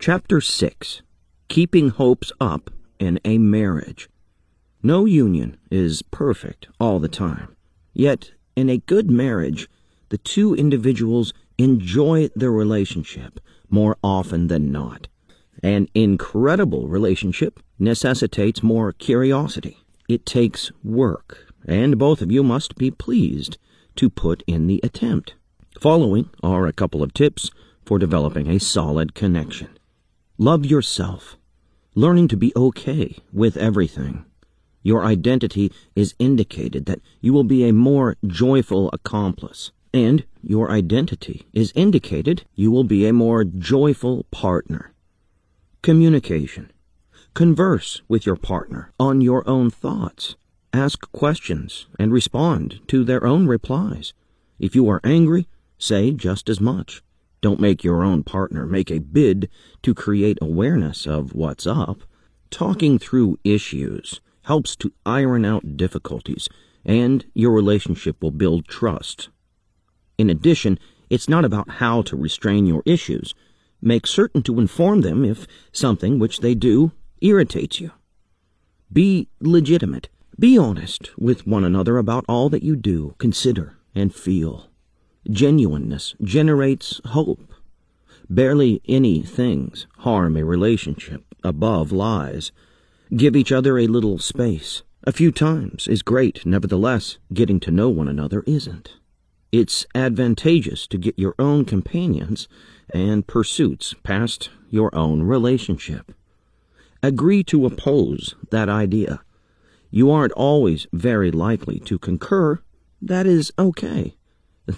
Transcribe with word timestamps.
Chapter 0.00 0.40
6 0.40 1.02
Keeping 1.48 1.90
Hopes 1.90 2.32
Up 2.40 2.70
in 2.98 3.20
a 3.22 3.36
Marriage. 3.36 4.08
No 4.82 5.04
union 5.04 5.58
is 5.70 6.00
perfect 6.00 6.68
all 6.80 6.98
the 7.00 7.06
time. 7.06 7.54
Yet, 7.92 8.30
in 8.56 8.70
a 8.70 8.78
good 8.78 9.10
marriage, 9.10 9.68
the 10.08 10.16
two 10.16 10.54
individuals 10.54 11.34
enjoy 11.58 12.30
their 12.34 12.50
relationship 12.50 13.40
more 13.68 13.98
often 14.02 14.46
than 14.46 14.72
not. 14.72 15.08
An 15.62 15.86
incredible 15.94 16.88
relationship 16.88 17.60
necessitates 17.78 18.62
more 18.62 18.94
curiosity. 18.94 19.84
It 20.08 20.24
takes 20.24 20.72
work, 20.82 21.52
and 21.66 21.98
both 21.98 22.22
of 22.22 22.32
you 22.32 22.42
must 22.42 22.76
be 22.76 22.90
pleased 22.90 23.58
to 23.96 24.08
put 24.08 24.42
in 24.46 24.66
the 24.66 24.80
attempt. 24.82 25.34
Following 25.78 26.30
are 26.42 26.66
a 26.66 26.72
couple 26.72 27.02
of 27.02 27.12
tips 27.12 27.50
for 27.84 27.98
developing 27.98 28.48
a 28.48 28.58
solid 28.58 29.14
connection. 29.14 29.68
Love 30.42 30.64
yourself, 30.64 31.36
learning 31.94 32.26
to 32.26 32.34
be 32.34 32.50
okay 32.56 33.14
with 33.30 33.58
everything. 33.58 34.24
Your 34.82 35.04
identity 35.04 35.70
is 35.94 36.14
indicated 36.18 36.86
that 36.86 37.02
you 37.20 37.34
will 37.34 37.44
be 37.44 37.68
a 37.68 37.74
more 37.74 38.16
joyful 38.26 38.88
accomplice, 38.94 39.70
and 39.92 40.24
your 40.42 40.70
identity 40.70 41.46
is 41.52 41.74
indicated 41.74 42.42
you 42.54 42.70
will 42.70 42.84
be 42.84 43.04
a 43.04 43.12
more 43.12 43.44
joyful 43.44 44.24
partner. 44.30 44.94
Communication. 45.82 46.72
Converse 47.34 48.00
with 48.08 48.24
your 48.24 48.36
partner 48.36 48.92
on 48.98 49.20
your 49.20 49.46
own 49.46 49.68
thoughts. 49.68 50.36
Ask 50.72 51.12
questions 51.12 51.86
and 51.98 52.14
respond 52.14 52.80
to 52.88 53.04
their 53.04 53.26
own 53.26 53.46
replies. 53.46 54.14
If 54.58 54.74
you 54.74 54.88
are 54.88 55.02
angry, 55.04 55.48
say 55.76 56.12
just 56.12 56.48
as 56.48 56.62
much. 56.62 57.02
Don't 57.40 57.60
make 57.60 57.82
your 57.82 58.02
own 58.02 58.22
partner 58.22 58.66
make 58.66 58.90
a 58.90 58.98
bid 58.98 59.48
to 59.82 59.94
create 59.94 60.38
awareness 60.42 61.06
of 61.06 61.34
what's 61.34 61.66
up. 61.66 62.00
Talking 62.50 62.98
through 62.98 63.38
issues 63.44 64.20
helps 64.42 64.76
to 64.76 64.92
iron 65.06 65.44
out 65.44 65.76
difficulties, 65.76 66.48
and 66.84 67.24
your 67.34 67.52
relationship 67.52 68.22
will 68.22 68.30
build 68.30 68.66
trust. 68.66 69.28
In 70.18 70.28
addition, 70.28 70.78
it's 71.08 71.28
not 71.28 71.44
about 71.44 71.70
how 71.70 72.02
to 72.02 72.16
restrain 72.16 72.66
your 72.66 72.82
issues. 72.84 73.34
Make 73.80 74.06
certain 74.06 74.42
to 74.42 74.60
inform 74.60 75.00
them 75.00 75.24
if 75.24 75.46
something 75.72 76.18
which 76.18 76.40
they 76.40 76.54
do 76.54 76.92
irritates 77.20 77.80
you. 77.80 77.92
Be 78.92 79.28
legitimate. 79.40 80.08
Be 80.38 80.58
honest 80.58 81.10
with 81.18 81.46
one 81.46 81.64
another 81.64 81.98
about 81.98 82.24
all 82.28 82.48
that 82.50 82.62
you 82.62 82.76
do, 82.76 83.14
consider, 83.18 83.76
and 83.94 84.14
feel. 84.14 84.69
Genuineness 85.28 86.14
generates 86.22 87.00
hope. 87.06 87.52
Barely 88.28 88.80
any 88.88 89.22
things 89.22 89.86
harm 89.98 90.36
a 90.36 90.44
relationship 90.44 91.24
above 91.42 91.92
lies. 91.92 92.52
Give 93.14 93.34
each 93.34 93.52
other 93.52 93.78
a 93.78 93.86
little 93.86 94.18
space. 94.18 94.82
A 95.04 95.12
few 95.12 95.32
times 95.32 95.88
is 95.88 96.02
great, 96.02 96.46
nevertheless, 96.46 97.18
getting 97.32 97.58
to 97.60 97.70
know 97.70 97.88
one 97.88 98.08
another 98.08 98.44
isn't. 98.46 98.96
It's 99.50 99.84
advantageous 99.94 100.86
to 100.86 100.98
get 100.98 101.18
your 101.18 101.34
own 101.38 101.64
companions 101.64 102.46
and 102.94 103.26
pursuits 103.26 103.94
past 104.02 104.50
your 104.68 104.94
own 104.94 105.22
relationship. 105.22 106.12
Agree 107.02 107.42
to 107.44 107.66
oppose 107.66 108.36
that 108.50 108.68
idea. 108.68 109.22
You 109.90 110.10
aren't 110.10 110.32
always 110.34 110.86
very 110.92 111.32
likely 111.32 111.80
to 111.80 111.98
concur. 111.98 112.60
That 113.02 113.26
is 113.26 113.52
okay. 113.58 114.14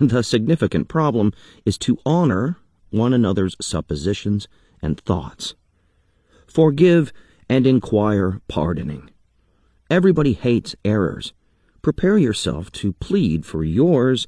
The 0.01 0.23
significant 0.23 0.89
problem 0.89 1.33
is 1.65 1.79
to 1.79 1.99
honor 2.05 2.57
one 2.91 3.13
another's 3.13 3.57
suppositions 3.61 4.49
and 4.81 5.01
thoughts. 5.01 5.55
Forgive 6.47 7.13
and 7.49 7.67
inquire 7.67 8.41
pardoning. 8.49 9.11
Everybody 9.91 10.33
hates 10.33 10.77
errors. 10.85 11.33
Prepare 11.83 12.19
yourself 12.19 12.71
to 12.73 12.93
plead 12.95 13.45
for 13.45 13.65
yours 13.65 14.27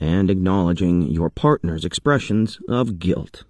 and 0.00 0.30
acknowledging 0.30 1.02
your 1.02 1.30
partner's 1.30 1.84
expressions 1.84 2.58
of 2.68 2.98
guilt. 2.98 3.44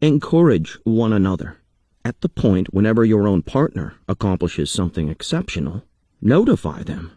Encourage 0.00 0.78
one 0.84 1.12
another. 1.12 1.58
At 2.04 2.20
the 2.20 2.28
point 2.28 2.72
whenever 2.72 3.04
your 3.04 3.26
own 3.26 3.42
partner 3.42 3.94
accomplishes 4.08 4.70
something 4.70 5.08
exceptional, 5.08 5.82
notify 6.20 6.82
them. 6.82 7.12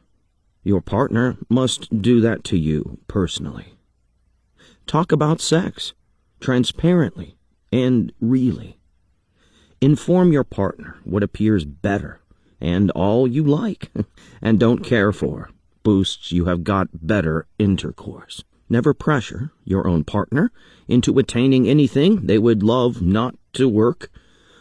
Your 0.69 0.81
partner 0.81 1.35
must 1.49 1.99
do 1.99 2.21
that 2.21 2.43
to 2.43 2.55
you 2.55 2.99
personally. 3.07 3.73
Talk 4.85 5.11
about 5.11 5.41
sex 5.41 5.93
transparently 6.39 7.39
and 7.71 8.13
really. 8.21 8.77
Inform 9.81 10.31
your 10.31 10.43
partner 10.43 10.97
what 11.05 11.23
appears 11.23 11.65
better 11.65 12.19
and 12.61 12.91
all 12.91 13.27
you 13.27 13.43
like 13.43 13.89
and 14.43 14.59
don't 14.59 14.83
care 14.83 15.11
for 15.11 15.49
boosts 15.81 16.31
you 16.31 16.45
have 16.45 16.63
got 16.63 16.89
better 16.93 17.47
intercourse. 17.57 18.43
Never 18.69 18.93
pressure 18.93 19.51
your 19.63 19.87
own 19.87 20.03
partner 20.03 20.51
into 20.87 21.17
attaining 21.17 21.67
anything 21.67 22.27
they 22.27 22.37
would 22.37 22.61
love 22.61 23.01
not 23.01 23.33
to 23.53 23.67
work 23.67 24.11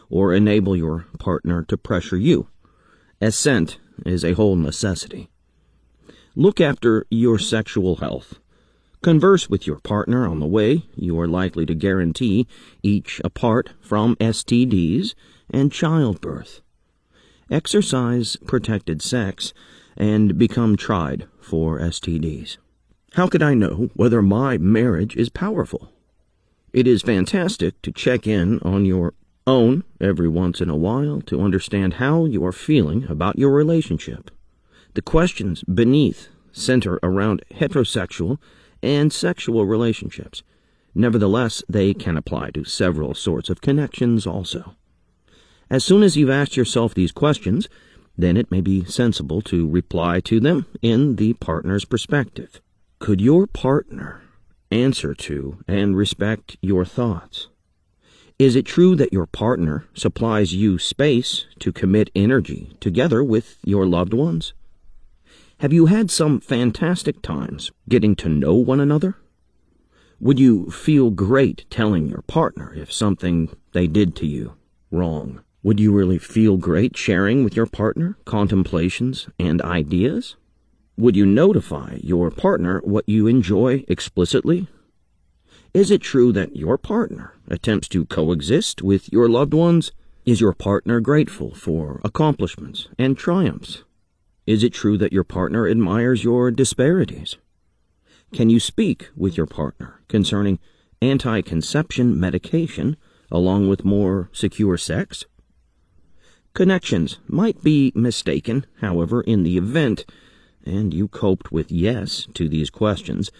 or 0.09 0.33
enable 0.33 0.75
your 0.75 1.05
partner 1.19 1.65
to 1.65 1.77
pressure 1.77 2.17
you. 2.17 2.49
Assent 3.21 3.79
is 4.07 4.25
a 4.25 4.33
whole 4.33 4.57
necessity. 4.57 5.29
Look 6.39 6.61
after 6.61 7.05
your 7.11 7.41
sexual 7.41 7.97
health. 7.97 8.39
Converse 9.03 9.51
with 9.51 9.67
your 9.67 9.81
partner 9.81 10.25
on 10.25 10.39
the 10.39 10.47
way 10.47 10.85
you 10.95 11.19
are 11.19 11.27
likely 11.27 11.67
to 11.67 11.75
guarantee 11.75 12.47
each 12.81 13.21
apart 13.25 13.71
from 13.81 14.15
STDs 14.21 15.17
and 15.51 15.73
childbirth. 15.73 16.61
Exercise 17.51 18.37
protected 18.47 19.03
sex 19.03 19.53
and 19.97 20.39
become 20.39 20.77
tried 20.77 21.27
for 21.41 21.81
STDs. 21.81 22.59
How 23.15 23.27
could 23.27 23.43
I 23.43 23.55
know 23.55 23.91
whether 23.95 24.23
my 24.23 24.59
marriage 24.59 25.17
is 25.17 25.31
powerful? 25.31 25.91
It 26.73 26.87
is 26.87 27.03
fantastic 27.03 27.83
to 27.83 27.91
check 27.91 28.29
in 28.29 28.61
on 28.61 28.85
your 28.85 29.15
own 29.45 29.83
every 30.01 30.29
once 30.29 30.61
in 30.61 30.71
a 30.71 30.77
while 30.77 31.21
to 31.23 31.41
understand 31.41 31.95
how 31.95 32.27
you 32.27 32.45
are 32.45 32.53
feeling 32.53 33.07
about 33.09 33.41
your 33.41 33.51
relationship. 33.51 34.31
The 34.99 35.03
questions 35.03 35.63
beneath 35.63 36.27
center 36.51 36.99
around 37.05 37.45
heterosexual 37.55 38.39
and 38.83 39.13
sexual 39.13 39.65
relationships. 39.65 40.43
Nevertheless, 40.93 41.63
they 41.69 41.95
can 41.95 42.17
apply 42.17 42.51
to 42.51 42.65
several 42.65 43.15
sorts 43.15 43.49
of 43.49 43.61
connections 43.61 44.27
also. 44.27 44.75
As 45.71 45.85
soon 45.85 46.03
as 46.03 46.17
you've 46.17 46.31
asked 46.31 46.57
yourself 46.57 46.95
these 46.95 47.13
questions, 47.13 47.69
then 48.17 48.37
it 48.37 48.51
may 48.51 48.61
be 48.61 48.85
sensible 48.87 49.41
to 49.43 49.69
reply 49.69 50.19
to 50.23 50.41
them 50.41 50.67
in 50.83 51.15
the 51.15 51.35
partner's 51.35 51.85
perspective. 51.85 52.61
Could 52.99 53.21
your 53.21 53.47
partner 53.47 54.23
answer 54.73 55.15
to 55.15 55.63
and 55.69 55.97
respect 55.97 56.57
your 56.61 56.85
thoughts? 56.85 57.47
Is 58.37 58.57
it 58.57 58.67
true 58.67 58.97
that 58.97 59.13
your 59.13 59.27
partner 59.27 59.85
supplies 59.95 60.55
you 60.55 60.77
space 60.77 61.47
to 61.61 61.71
commit 61.71 62.11
energy 62.17 62.77
together 62.81 63.23
with 63.23 63.59
your 63.63 63.87
loved 63.87 64.13
ones? 64.13 64.55
Have 65.61 65.73
you 65.73 65.87
had 65.87 66.09
some 66.09 66.39
fantastic 66.39 67.21
times 67.21 67.73
getting 67.89 68.15
to 68.17 68.29
know 68.29 68.55
one 68.55 68.79
another? 68.79 69.17
Would 70.21 70.39
you 70.39 70.71
feel 70.71 71.11
great 71.11 71.65
telling 71.69 72.07
your 72.07 72.23
partner 72.23 72.73
if 72.77 72.93
something 72.93 73.51
they 73.73 73.89
did 73.89 74.15
to 74.17 74.27
you 74.27 74.55
wrong? 74.93 75.43
Would 75.65 75.81
you 75.81 75.93
really 75.93 76.19
feel 76.19 76.59
great 76.59 76.97
sharing 76.97 77.43
with 77.43 77.57
your 77.57 77.67
partner 77.67 78.17
contemplations 78.25 79.29
and 79.37 79.61
ideas? 79.63 80.37
Would 80.97 81.17
you 81.17 81.27
notify 81.27 81.99
your 82.05 82.31
partner 82.31 82.81
what 82.85 83.09
you 83.09 83.27
enjoy 83.27 83.85
explicitly? 83.89 84.69
Is 85.75 85.91
it 85.91 86.03
true 86.03 86.31
that 86.35 86.55
your 86.55 86.79
partner 86.79 87.35
attempts 87.49 87.89
to 87.89 88.07
coexist 88.07 88.81
with 88.81 89.13
your 89.13 89.29
loved 89.29 89.55
ones? 89.55 89.91
Is 90.25 90.41
your 90.41 90.53
partner 90.53 91.01
grateful 91.01 91.53
for 91.53 92.01
accomplishments 92.05 92.87
and 92.97 93.19
triumphs? 93.19 93.83
Is 94.49 94.65
it 94.65 94.73
true 94.73 94.97
that 94.97 95.13
your 95.13 95.25
partner 95.25 95.69
admires 95.69 96.25
your 96.25 96.51
disparities? 96.51 97.37
Can 98.33 98.49
you 98.49 98.59
speak 98.59 99.11
with 99.15 99.37
your 99.37 99.45
partner 99.45 100.01
concerning 100.09 100.59
anti-conception 101.03 102.19
medication 102.19 102.97
along 103.31 103.69
with 103.69 103.85
more 103.85 104.31
secure 104.33 104.79
sex? 104.79 105.27
Connections 106.55 107.19
might 107.27 107.63
be 107.63 107.93
mistaken, 107.95 108.65
however, 108.81 109.21
in 109.21 109.43
the 109.43 109.59
event, 109.59 110.07
and 110.65 110.95
you 110.95 111.09
coped 111.09 111.53
with 111.53 111.71
yes 111.71 112.27
to 112.33 112.49
these 112.49 112.71
questions, 112.71 113.31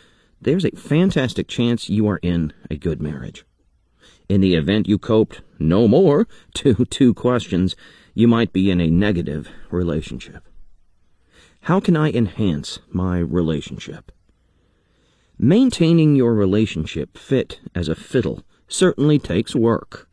there's 0.43 0.67
a 0.67 0.73
fantastic 0.73 1.49
chance 1.49 1.89
you 1.89 2.07
are 2.07 2.21
in 2.23 2.53
a 2.71 2.77
good 2.77 3.01
marriage. 3.01 3.47
In 4.29 4.43
the 4.43 4.57
event 4.57 4.87
you 4.87 4.99
coped 4.99 5.41
no 5.59 5.89
more 5.89 6.29
to 6.57 6.85
two 6.85 7.15
questions, 7.15 7.77
you 8.13 8.29
might 8.29 8.53
be 8.53 8.71
in 8.71 8.79
a 8.79 8.91
negative 8.91 9.49
relationship. 9.71 10.48
How 11.63 11.81
can 11.81 11.97
I 11.97 12.11
enhance 12.11 12.79
my 12.91 13.19
relationship? 13.19 14.11
Maintaining 15.39 16.17
your 16.17 16.35
relationship 16.35 17.17
fit 17.17 17.61
as 17.75 17.89
a 17.89 17.95
fiddle 17.95 18.43
certainly 18.67 19.19
takes 19.19 19.55
work. 19.55 20.09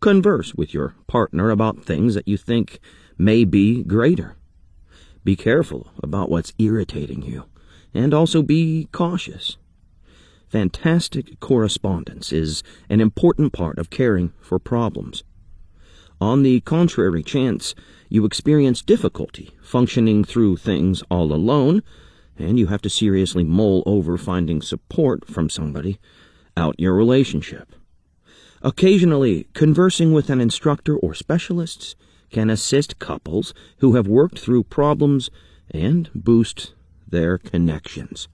Converse 0.00 0.54
with 0.54 0.72
your 0.72 0.94
partner 1.06 1.50
about 1.50 1.84
things 1.84 2.14
that 2.14 2.28
you 2.28 2.36
think 2.36 2.80
may 3.18 3.44
be 3.44 3.82
greater. 3.82 4.36
Be 5.24 5.36
careful 5.36 5.90
about 6.02 6.30
what's 6.30 6.54
irritating 6.58 7.22
you, 7.22 7.44
and 7.92 8.14
also 8.14 8.42
be 8.42 8.88
cautious. 8.92 9.56
Fantastic 10.48 11.38
correspondence 11.40 12.32
is 12.32 12.62
an 12.88 13.00
important 13.00 13.52
part 13.52 13.78
of 13.78 13.90
caring 13.90 14.32
for 14.40 14.58
problems. 14.58 15.22
On 16.20 16.42
the 16.42 16.60
contrary 16.60 17.22
chance 17.22 17.74
you 18.10 18.26
experience 18.26 18.82
difficulty 18.82 19.56
functioning 19.62 20.22
through 20.22 20.56
things 20.56 21.02
all 21.10 21.32
alone, 21.32 21.82
and 22.36 22.58
you 22.58 22.66
have 22.66 22.82
to 22.82 22.90
seriously 22.90 23.44
mull 23.44 23.82
over 23.86 24.18
finding 24.18 24.60
support 24.60 25.26
from 25.26 25.48
somebody, 25.48 25.98
out 26.56 26.78
your 26.78 26.94
relationship. 26.94 27.74
Occasionally, 28.62 29.46
conversing 29.54 30.12
with 30.12 30.28
an 30.28 30.40
instructor 30.40 30.96
or 30.96 31.14
specialists 31.14 31.94
can 32.30 32.50
assist 32.50 32.98
couples 32.98 33.54
who 33.78 33.94
have 33.94 34.06
worked 34.06 34.38
through 34.38 34.64
problems 34.64 35.30
and 35.70 36.10
boost 36.14 36.74
their 37.08 37.38
connections. 37.38 38.28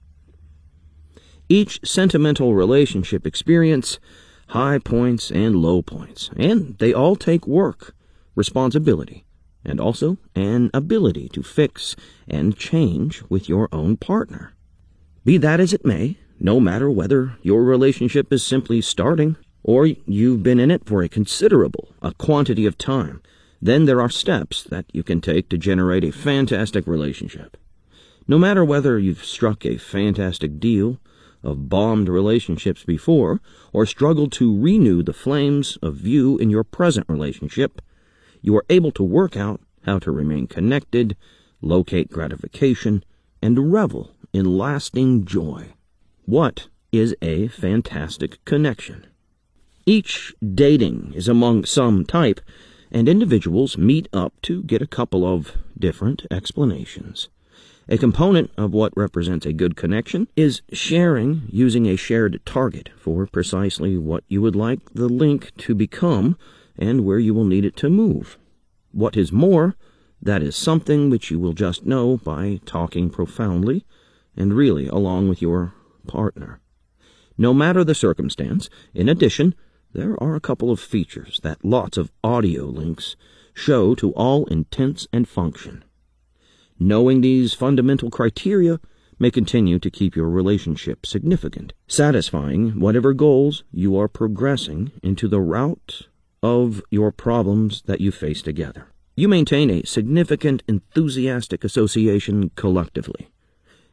Each 1.47 1.79
sentimental 1.85 2.53
relationship 2.53 3.25
experience 3.25 3.99
high 4.47 4.79
points 4.79 5.31
and 5.31 5.55
low 5.55 5.81
points, 5.81 6.29
and 6.35 6.77
they 6.79 6.93
all 6.93 7.15
take 7.15 7.47
work, 7.47 7.95
responsibility, 8.35 9.25
and 9.65 9.79
also 9.79 10.17
an 10.35 10.69
ability 10.73 11.29
to 11.29 11.43
fix 11.43 11.95
and 12.27 12.57
change 12.57 13.21
with 13.29 13.49
your 13.49 13.67
own 13.71 13.97
partner. 13.97 14.53
Be 15.25 15.37
that 15.37 15.59
as 15.59 15.73
it 15.73 15.85
may, 15.85 16.17
no 16.39 16.59
matter 16.59 16.89
whether 16.89 17.35
your 17.41 17.63
relationship 17.63 18.31
is 18.31 18.45
simply 18.45 18.81
starting 18.81 19.35
or 19.63 19.85
you've 19.85 20.43
been 20.43 20.59
in 20.59 20.71
it 20.71 20.85
for 20.85 21.01
a 21.01 21.09
considerable 21.09 21.89
a 22.01 22.13
quantity 22.13 22.65
of 22.65 22.77
time, 22.77 23.21
then 23.61 23.85
there 23.85 24.01
are 24.01 24.09
steps 24.09 24.63
that 24.63 24.85
you 24.93 25.03
can 25.03 25.19
take 25.19 25.49
to 25.49 25.57
generate 25.57 26.03
a 26.03 26.11
fantastic 26.11 26.87
relationship. 26.87 27.57
No 28.27 28.37
matter 28.37 28.63
whether 28.63 28.99
you've 28.99 29.25
struck 29.25 29.65
a 29.65 29.77
fantastic 29.77 30.59
deal 30.59 30.99
of 31.47 31.69
bombed 31.69 32.09
relationships 32.09 32.83
before, 32.83 33.39
or 33.71 33.85
struggle 33.85 34.29
to 34.29 34.61
renew 34.61 35.01
the 35.01 35.13
flames 35.13 35.77
of 35.81 36.05
you 36.05 36.37
in 36.37 36.49
your 36.49 36.65
present 36.65 37.07
relationship, 37.07 37.81
you 38.41 38.55
are 38.57 38.65
able 38.69 38.91
to 38.91 39.03
work 39.03 39.37
out 39.37 39.61
how 39.85 39.97
to 39.97 40.11
remain 40.11 40.45
connected, 40.45 41.15
locate 41.61 42.11
gratification, 42.11 43.03
and 43.41 43.71
revel 43.71 44.11
in 44.33 44.57
lasting 44.57 45.23
joy. 45.23 45.73
What 46.25 46.67
is 46.91 47.15
a 47.21 47.47
fantastic 47.47 48.43
connection? 48.43 49.07
Each 49.85 50.33
dating 50.53 51.13
is 51.15 51.29
among 51.29 51.63
some 51.63 52.05
type, 52.05 52.41
and 52.91 53.07
individuals 53.07 53.77
meet 53.77 54.09
up 54.11 54.33
to 54.41 54.63
get 54.63 54.81
a 54.81 54.87
couple 54.87 55.25
of 55.25 55.53
different 55.79 56.25
explanations. 56.29 57.29
A 57.89 57.97
component 57.97 58.51
of 58.57 58.73
what 58.73 58.91
represents 58.97 59.45
a 59.45 59.53
good 59.53 59.77
connection 59.77 60.27
is 60.35 60.61
sharing 60.73 61.43
using 61.49 61.85
a 61.85 61.95
shared 61.95 62.41
target 62.45 62.89
for 62.97 63.25
precisely 63.27 63.97
what 63.97 64.25
you 64.27 64.41
would 64.41 64.57
like 64.57 64.81
the 64.93 65.07
link 65.07 65.55
to 65.59 65.73
become 65.73 66.37
and 66.77 67.05
where 67.05 67.17
you 67.17 67.33
will 67.33 67.45
need 67.45 67.63
it 67.63 67.77
to 67.77 67.89
move. 67.89 68.37
What 68.91 69.15
is 69.15 69.31
more, 69.31 69.75
that 70.21 70.43
is 70.43 70.53
something 70.55 71.09
which 71.09 71.31
you 71.31 71.39
will 71.39 71.53
just 71.53 71.85
know 71.85 72.17
by 72.17 72.59
talking 72.65 73.09
profoundly 73.09 73.85
and 74.35 74.53
really 74.53 74.87
along 74.87 75.29
with 75.29 75.41
your 75.41 75.73
partner. 76.07 76.59
No 77.37 77.53
matter 77.53 77.85
the 77.85 77.95
circumstance, 77.95 78.69
in 78.93 79.07
addition, 79.07 79.55
there 79.93 80.21
are 80.21 80.35
a 80.35 80.41
couple 80.41 80.71
of 80.71 80.81
features 80.81 81.39
that 81.41 81.63
lots 81.63 81.97
of 81.97 82.11
audio 82.21 82.65
links 82.65 83.15
show 83.53 83.95
to 83.95 84.11
all 84.11 84.45
intents 84.47 85.07
and 85.13 85.25
function. 85.25 85.85
Knowing 86.79 87.21
these 87.21 87.53
fundamental 87.53 88.09
criteria 88.09 88.79
may 89.19 89.31
continue 89.31 89.79
to 89.79 89.89
keep 89.89 90.15
your 90.15 90.29
relationship 90.29 91.05
significant, 91.05 91.73
satisfying 91.87 92.79
whatever 92.79 93.13
goals 93.13 93.63
you 93.71 93.97
are 93.97 94.07
progressing 94.07 94.91
into 95.01 95.27
the 95.27 95.39
route 95.39 96.07
of 96.43 96.81
your 96.91 97.11
problems 97.11 97.81
that 97.83 97.99
you 97.99 98.11
face 98.11 98.41
together. 98.41 98.87
You 99.15 99.27
maintain 99.27 99.71
a 99.71 99.83
significant, 99.83 100.61
enthusiastic 100.67 101.63
association 101.63 102.51
collectively. 102.55 103.29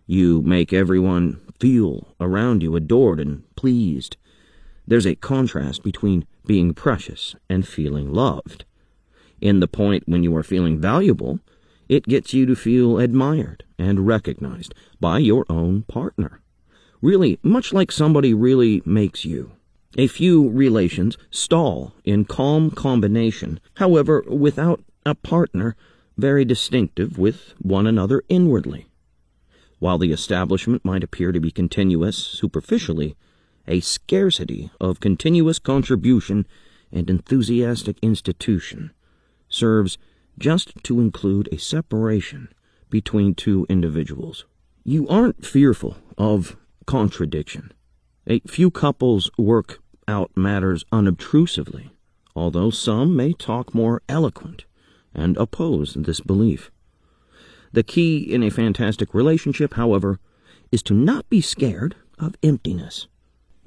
You 0.06 0.42
make 0.42 0.72
everyone 0.72 1.40
feel 1.58 2.14
around 2.20 2.62
you 2.62 2.76
adored 2.76 3.18
and 3.18 3.42
pleased. 3.56 4.18
There's 4.86 5.06
a 5.06 5.14
contrast 5.14 5.82
between 5.82 6.26
being 6.44 6.74
precious 6.74 7.34
and 7.48 7.66
feeling 7.66 8.12
loved. 8.12 8.66
In 9.40 9.60
the 9.60 9.68
point 9.68 10.04
when 10.06 10.22
you 10.22 10.36
are 10.36 10.42
feeling 10.42 10.78
valuable, 10.78 11.40
it 11.88 12.04
gets 12.04 12.32
you 12.32 12.46
to 12.46 12.56
feel 12.56 12.98
admired 12.98 13.64
and 13.78 14.06
recognized 14.06 14.74
by 15.00 15.18
your 15.18 15.44
own 15.48 15.82
partner. 15.82 16.40
Really, 17.00 17.38
much 17.42 17.72
like 17.72 17.92
somebody 17.92 18.32
really 18.32 18.82
makes 18.84 19.24
you. 19.24 19.52
A 19.96 20.06
few 20.06 20.48
relations 20.48 21.16
stall 21.30 21.94
in 22.04 22.24
calm 22.24 22.70
combination, 22.70 23.60
however, 23.74 24.24
without 24.26 24.82
a 25.06 25.14
partner 25.14 25.76
very 26.16 26.44
distinctive 26.44 27.18
with 27.18 27.54
one 27.58 27.86
another 27.86 28.22
inwardly. 28.28 28.86
While 29.78 29.98
the 29.98 30.12
establishment 30.12 30.84
might 30.84 31.04
appear 31.04 31.32
to 31.32 31.40
be 31.40 31.50
continuous 31.50 32.16
superficially, 32.16 33.16
a 33.68 33.80
scarcity 33.80 34.70
of 34.80 35.00
continuous 35.00 35.58
contribution 35.58 36.46
and 36.90 37.10
enthusiastic 37.10 37.98
institution 38.02 38.92
serves 39.48 39.98
just 40.38 40.72
to 40.84 41.00
include 41.00 41.48
a 41.52 41.58
separation 41.58 42.48
between 42.90 43.34
two 43.34 43.66
individuals. 43.68 44.44
You 44.84 45.08
aren't 45.08 45.46
fearful 45.46 45.96
of 46.18 46.56
contradiction. 46.86 47.72
A 48.26 48.40
few 48.40 48.70
couples 48.70 49.30
work 49.38 49.80
out 50.06 50.30
matters 50.36 50.84
unobtrusively, 50.92 51.90
although 52.36 52.70
some 52.70 53.16
may 53.16 53.32
talk 53.32 53.74
more 53.74 54.02
eloquent 54.08 54.64
and 55.14 55.36
oppose 55.36 55.94
this 55.94 56.20
belief. 56.20 56.70
The 57.72 57.82
key 57.82 58.18
in 58.18 58.42
a 58.42 58.50
fantastic 58.50 59.14
relationship, 59.14 59.74
however, 59.74 60.18
is 60.70 60.82
to 60.84 60.94
not 60.94 61.28
be 61.28 61.40
scared 61.40 61.96
of 62.18 62.36
emptiness. 62.42 63.08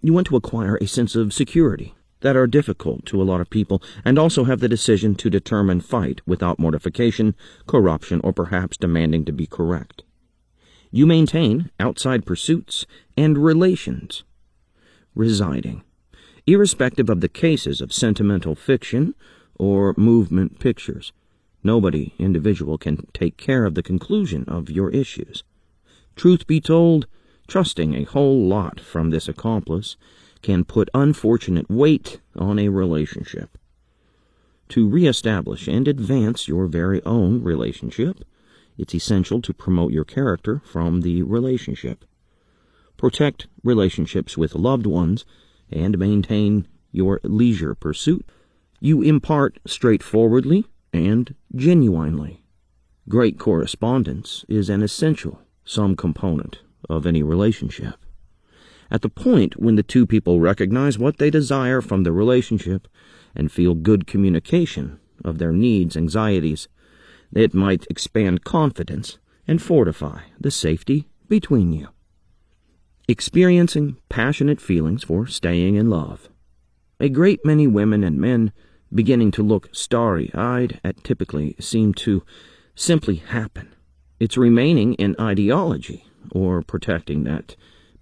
You 0.01 0.13
want 0.13 0.27
to 0.27 0.35
acquire 0.35 0.77
a 0.77 0.87
sense 0.87 1.15
of 1.15 1.33
security, 1.33 1.95
that 2.21 2.35
are 2.35 2.47
difficult 2.47 3.05
to 3.05 3.21
a 3.21 3.23
lot 3.23 3.41
of 3.41 3.49
people, 3.49 3.81
and 4.03 4.17
also 4.17 4.45
have 4.45 4.59
the 4.59 4.67
decision 4.67 5.15
to 5.15 5.29
determine 5.29 5.81
fight 5.81 6.21
without 6.25 6.59
mortification, 6.59 7.35
corruption, 7.67 8.19
or 8.23 8.33
perhaps 8.33 8.77
demanding 8.77 9.25
to 9.25 9.31
be 9.31 9.45
correct. 9.45 10.03
You 10.91 11.05
maintain 11.05 11.69
outside 11.79 12.25
pursuits 12.25 12.85
and 13.15 13.37
relations, 13.37 14.23
residing, 15.15 15.83
irrespective 16.45 17.09
of 17.09 17.21
the 17.21 17.29
cases 17.29 17.81
of 17.81 17.91
sentimental 17.93 18.55
fiction 18.55 19.13
or 19.55 19.93
movement 19.97 20.59
pictures. 20.59 21.11
Nobody 21.63 22.13
individual 22.17 22.77
can 22.77 23.05
take 23.13 23.35
care 23.35 23.65
of 23.65 23.75
the 23.75 23.83
conclusion 23.83 24.45
of 24.47 24.69
your 24.69 24.89
issues. 24.91 25.43
Truth 26.15 26.47
be 26.47 26.61
told, 26.61 27.07
trusting 27.47 27.93
a 27.93 28.03
whole 28.05 28.47
lot 28.47 28.79
from 28.79 29.09
this 29.09 29.27
accomplice 29.27 29.97
can 30.47 30.63
put 30.63 30.89
unfortunate 30.93 31.69
weight 31.69 32.21
on 32.37 32.57
a 32.57 32.69
relationship. 32.69 33.57
To 34.69 34.87
reestablish 34.87 35.67
and 35.67 35.85
advance 35.89 36.47
your 36.47 36.67
very 36.67 37.03
own 37.03 37.43
relationship, 37.43 38.23
it's 38.77 38.95
essential 38.95 39.41
to 39.41 39.53
promote 39.53 39.91
your 39.91 40.05
character 40.05 40.61
from 40.63 41.01
the 41.01 41.21
relationship. 41.21 42.05
Protect 42.95 43.47
relationships 43.61 44.37
with 44.37 44.55
loved 44.55 44.85
ones 44.85 45.25
and 45.69 45.99
maintain 45.99 46.65
your 46.93 47.19
leisure 47.23 47.75
pursuit. 47.75 48.25
You 48.79 49.01
impart 49.01 49.59
straightforwardly 49.67 50.65
and 50.93 51.35
genuinely. 51.53 52.45
Great 53.09 53.37
correspondence 53.37 54.45
is 54.47 54.69
an 54.69 54.81
essential, 54.81 55.41
some 55.65 55.97
component 55.97 56.59
of 56.89 57.05
any 57.05 57.21
relationship. 57.21 57.95
At 58.89 59.01
the 59.01 59.09
point 59.09 59.59
when 59.59 59.75
the 59.75 59.83
two 59.83 60.05
people 60.05 60.39
recognize 60.39 60.97
what 60.97 61.17
they 61.17 61.29
desire 61.29 61.81
from 61.81 62.03
the 62.03 62.11
relationship 62.11 62.87
and 63.35 63.51
feel 63.51 63.75
good 63.75 64.07
communication 64.07 64.99
of 65.23 65.37
their 65.37 65.51
needs, 65.51 65.97
anxieties, 65.97 66.67
it 67.33 67.53
might 67.53 67.85
expand 67.89 68.43
confidence 68.43 69.17
and 69.47 69.61
fortify 69.61 70.21
the 70.39 70.51
safety 70.51 71.07
between 71.27 71.73
you. 71.73 71.89
Experiencing 73.07 73.97
passionate 74.09 74.61
feelings 74.61 75.03
for 75.03 75.27
staying 75.27 75.75
in 75.75 75.89
love. 75.89 76.29
A 76.99 77.09
great 77.09 77.45
many 77.45 77.67
women 77.67 78.03
and 78.03 78.17
men 78.19 78.51
beginning 78.93 79.31
to 79.31 79.43
look 79.43 79.69
starry 79.73 80.31
eyed 80.33 80.79
at 80.83 81.03
typically 81.03 81.55
seem 81.59 81.93
to 81.93 82.23
simply 82.75 83.15
happen. 83.15 83.73
It's 84.19 84.37
remaining 84.37 84.93
in 84.95 85.15
ideology 85.19 86.05
or 86.31 86.61
protecting 86.61 87.23
that 87.25 87.55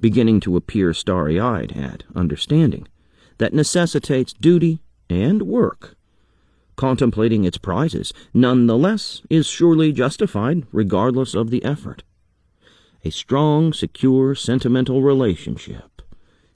beginning 0.07 0.39
to 0.39 0.55
appear 0.55 0.93
starry 0.93 1.39
eyed 1.39 1.71
at 1.71 2.03
understanding 2.15 2.88
that 3.39 3.53
necessitates 3.53 4.33
duty 4.33 4.79
and 5.09 5.41
work 5.41 5.95
contemplating 6.75 7.43
its 7.43 7.57
prizes, 7.57 8.13
nonetheless 8.33 9.21
is 9.29 9.47
surely 9.47 9.91
justified 9.91 10.63
regardless 10.71 11.33
of 11.33 11.50
the 11.50 11.63
effort. 11.63 12.03
A 13.03 13.12
strong, 13.12 13.71
secure, 13.71 14.35
sentimental 14.35 15.01
relationship 15.01 16.01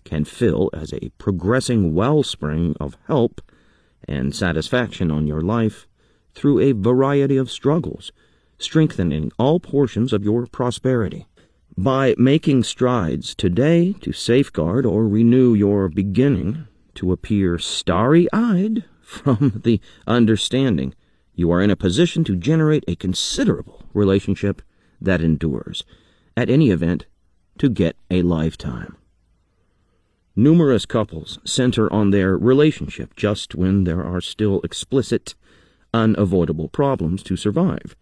can 0.03 0.25
fill 0.25 0.69
as 0.73 0.93
a 0.93 1.11
progressing 1.17 1.93
wellspring 1.93 2.75
of 2.79 2.97
help 3.07 3.41
and 4.07 4.35
satisfaction 4.35 5.11
on 5.11 5.27
your 5.27 5.41
life 5.41 5.87
through 6.33 6.59
a 6.59 6.71
variety 6.71 7.37
of 7.37 7.51
struggles, 7.51 8.11
strengthening 8.57 9.31
all 9.37 9.59
portions 9.59 10.11
of 10.11 10.23
your 10.23 10.47
prosperity. 10.47 11.27
By 11.77 12.15
making 12.17 12.63
strides 12.63 13.33
today 13.33 13.93
to 14.01 14.11
safeguard 14.11 14.85
or 14.85 15.07
renew 15.07 15.53
your 15.53 15.87
beginning 15.87 16.67
to 16.95 17.11
appear 17.11 17.57
starry 17.57 18.27
eyed 18.33 18.83
from 19.01 19.61
the 19.63 19.79
understanding, 20.05 20.93
you 21.33 21.51
are 21.51 21.61
in 21.61 21.69
a 21.69 21.77
position 21.77 22.23
to 22.25 22.35
generate 22.35 22.83
a 22.87 22.95
considerable 22.95 23.83
relationship 23.93 24.61
that 24.99 25.21
endures, 25.21 25.85
at 26.35 26.49
any 26.49 26.69
event, 26.69 27.05
to 27.59 27.69
get 27.69 27.95
a 28.11 28.23
lifetime. 28.23 28.97
Numerous 30.35 30.85
couples 30.85 31.39
center 31.45 31.91
on 31.93 32.11
their 32.11 32.37
relationship 32.37 33.15
just 33.15 33.55
when 33.55 33.85
there 33.85 34.03
are 34.03 34.21
still 34.21 34.59
explicit, 34.61 35.35
unavoidable 35.93 36.67
problems 36.67 37.23
to 37.23 37.37
survive. 37.37 37.95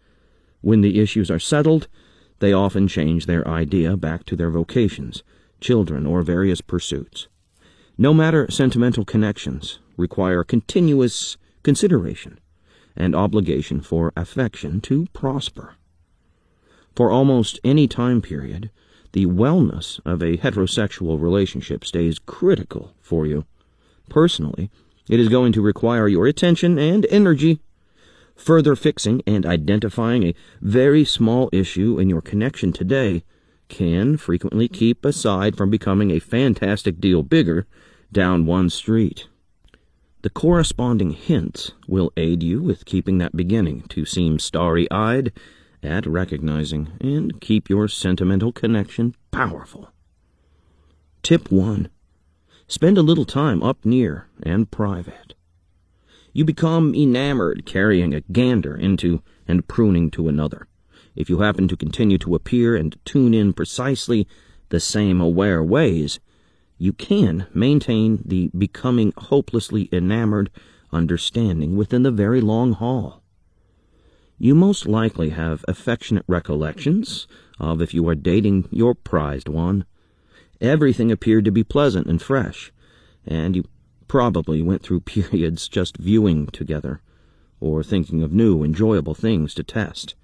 When 0.60 0.80
the 0.80 1.00
issues 1.00 1.30
are 1.30 1.38
settled, 1.38 1.86
they 2.40 2.52
often 2.52 2.88
change 2.88 3.26
their 3.26 3.46
idea 3.46 3.96
back 3.96 4.24
to 4.24 4.36
their 4.36 4.50
vocations, 4.50 5.22
children, 5.60 6.06
or 6.06 6.22
various 6.22 6.60
pursuits. 6.60 7.28
No 7.96 8.14
matter 8.14 8.50
sentimental 8.50 9.04
connections 9.04 9.80
require 9.96 10.44
continuous 10.44 11.36
consideration 11.62 12.38
and 12.96 13.14
obligation 13.14 13.80
for 13.80 14.12
affection 14.16 14.80
to 14.82 15.06
prosper. 15.12 15.74
For 16.94 17.10
almost 17.10 17.60
any 17.64 17.86
time 17.86 18.22
period, 18.22 18.70
the 19.12 19.26
wellness 19.26 20.00
of 20.04 20.22
a 20.22 20.36
heterosexual 20.36 21.20
relationship 21.20 21.84
stays 21.84 22.18
critical 22.18 22.92
for 23.00 23.26
you. 23.26 23.44
Personally, 24.08 24.70
it 25.08 25.18
is 25.18 25.28
going 25.28 25.52
to 25.52 25.62
require 25.62 26.08
your 26.08 26.26
attention 26.26 26.78
and 26.78 27.06
energy 27.10 27.60
Further 28.38 28.76
fixing 28.76 29.20
and 29.26 29.44
identifying 29.44 30.22
a 30.22 30.34
very 30.62 31.04
small 31.04 31.50
issue 31.52 31.98
in 31.98 32.08
your 32.08 32.22
connection 32.22 32.72
today 32.72 33.24
can 33.68 34.16
frequently 34.16 34.68
keep 34.68 35.04
aside 35.04 35.56
from 35.56 35.70
becoming 35.70 36.12
a 36.12 36.20
fantastic 36.20 37.00
deal 37.00 37.24
bigger 37.24 37.66
down 38.12 38.46
one 38.46 38.70
street. 38.70 39.26
The 40.22 40.30
corresponding 40.30 41.10
hints 41.10 41.72
will 41.88 42.12
aid 42.16 42.42
you 42.44 42.62
with 42.62 42.84
keeping 42.84 43.18
that 43.18 43.36
beginning 43.36 43.82
to 43.88 44.04
seem 44.04 44.38
starry 44.38 44.88
eyed 44.90 45.32
at 45.82 46.06
recognizing 46.06 46.92
and 47.00 47.40
keep 47.40 47.68
your 47.68 47.88
sentimental 47.88 48.52
connection 48.52 49.16
powerful. 49.32 49.90
Tip 51.24 51.50
1 51.50 51.88
Spend 52.68 52.98
a 52.98 53.02
little 53.02 53.24
time 53.24 53.64
up 53.64 53.84
near 53.84 54.28
and 54.42 54.70
private. 54.70 55.34
You 56.38 56.44
become 56.44 56.94
enamored 56.94 57.66
carrying 57.66 58.14
a 58.14 58.20
gander 58.20 58.76
into 58.76 59.24
and 59.48 59.66
pruning 59.66 60.08
to 60.12 60.28
another. 60.28 60.68
If 61.16 61.28
you 61.28 61.40
happen 61.40 61.66
to 61.66 61.76
continue 61.76 62.16
to 62.18 62.36
appear 62.36 62.76
and 62.76 62.96
tune 63.04 63.34
in 63.34 63.52
precisely 63.52 64.28
the 64.68 64.78
same 64.78 65.20
aware 65.20 65.64
ways, 65.64 66.20
you 66.76 66.92
can 66.92 67.48
maintain 67.52 68.22
the 68.24 68.52
becoming 68.56 69.12
hopelessly 69.16 69.88
enamored 69.90 70.48
understanding 70.92 71.76
within 71.76 72.04
the 72.04 72.12
very 72.12 72.40
long 72.40 72.72
haul. 72.72 73.20
You 74.38 74.54
most 74.54 74.86
likely 74.86 75.30
have 75.30 75.64
affectionate 75.66 76.24
recollections 76.28 77.26
of 77.58 77.82
if 77.82 77.92
you 77.92 78.08
are 78.08 78.14
dating 78.14 78.68
your 78.70 78.94
prized 78.94 79.48
one. 79.48 79.86
Everything 80.60 81.10
appeared 81.10 81.44
to 81.46 81.50
be 81.50 81.64
pleasant 81.64 82.06
and 82.06 82.22
fresh, 82.22 82.70
and 83.26 83.56
you 83.56 83.64
probably 84.08 84.62
went 84.62 84.82
through 84.82 85.00
periods 85.00 85.68
just 85.68 85.96
viewing 85.98 86.46
together, 86.48 87.00
or 87.60 87.82
thinking 87.82 88.22
of 88.22 88.32
new, 88.32 88.64
enjoyable 88.64 89.14
things 89.14 89.54
to 89.54 89.62
test. 89.62 90.14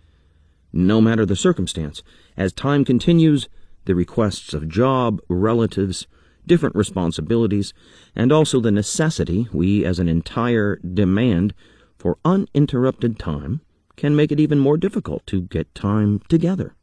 No 0.73 1.01
matter 1.01 1.25
the 1.25 1.37
circumstance, 1.37 2.03
as 2.37 2.53
time 2.53 2.85
continues, 2.85 3.49
the 3.85 3.95
requests 3.95 4.55
of 4.55 4.69
job, 4.69 5.21
relatives, 5.29 6.07
different 6.47 6.75
responsibilities, 6.75 7.73
and 8.17 8.33
also 8.33 8.61
the 8.61 8.73
necessity 8.73 9.47
we 9.53 9.85
as 9.85 9.99
an 9.99 10.09
entire 10.09 10.77
demand 10.77 11.55
for 11.99 12.19
uninterrupted 12.25 13.19
time 13.19 13.61
can 13.97 14.17
make 14.17 14.33
it 14.33 14.41
even 14.41 14.59
more 14.59 14.77
difficult 14.77 15.27
to 15.27 15.43
get 15.43 15.75
time 15.75 16.21
together. 16.29 16.75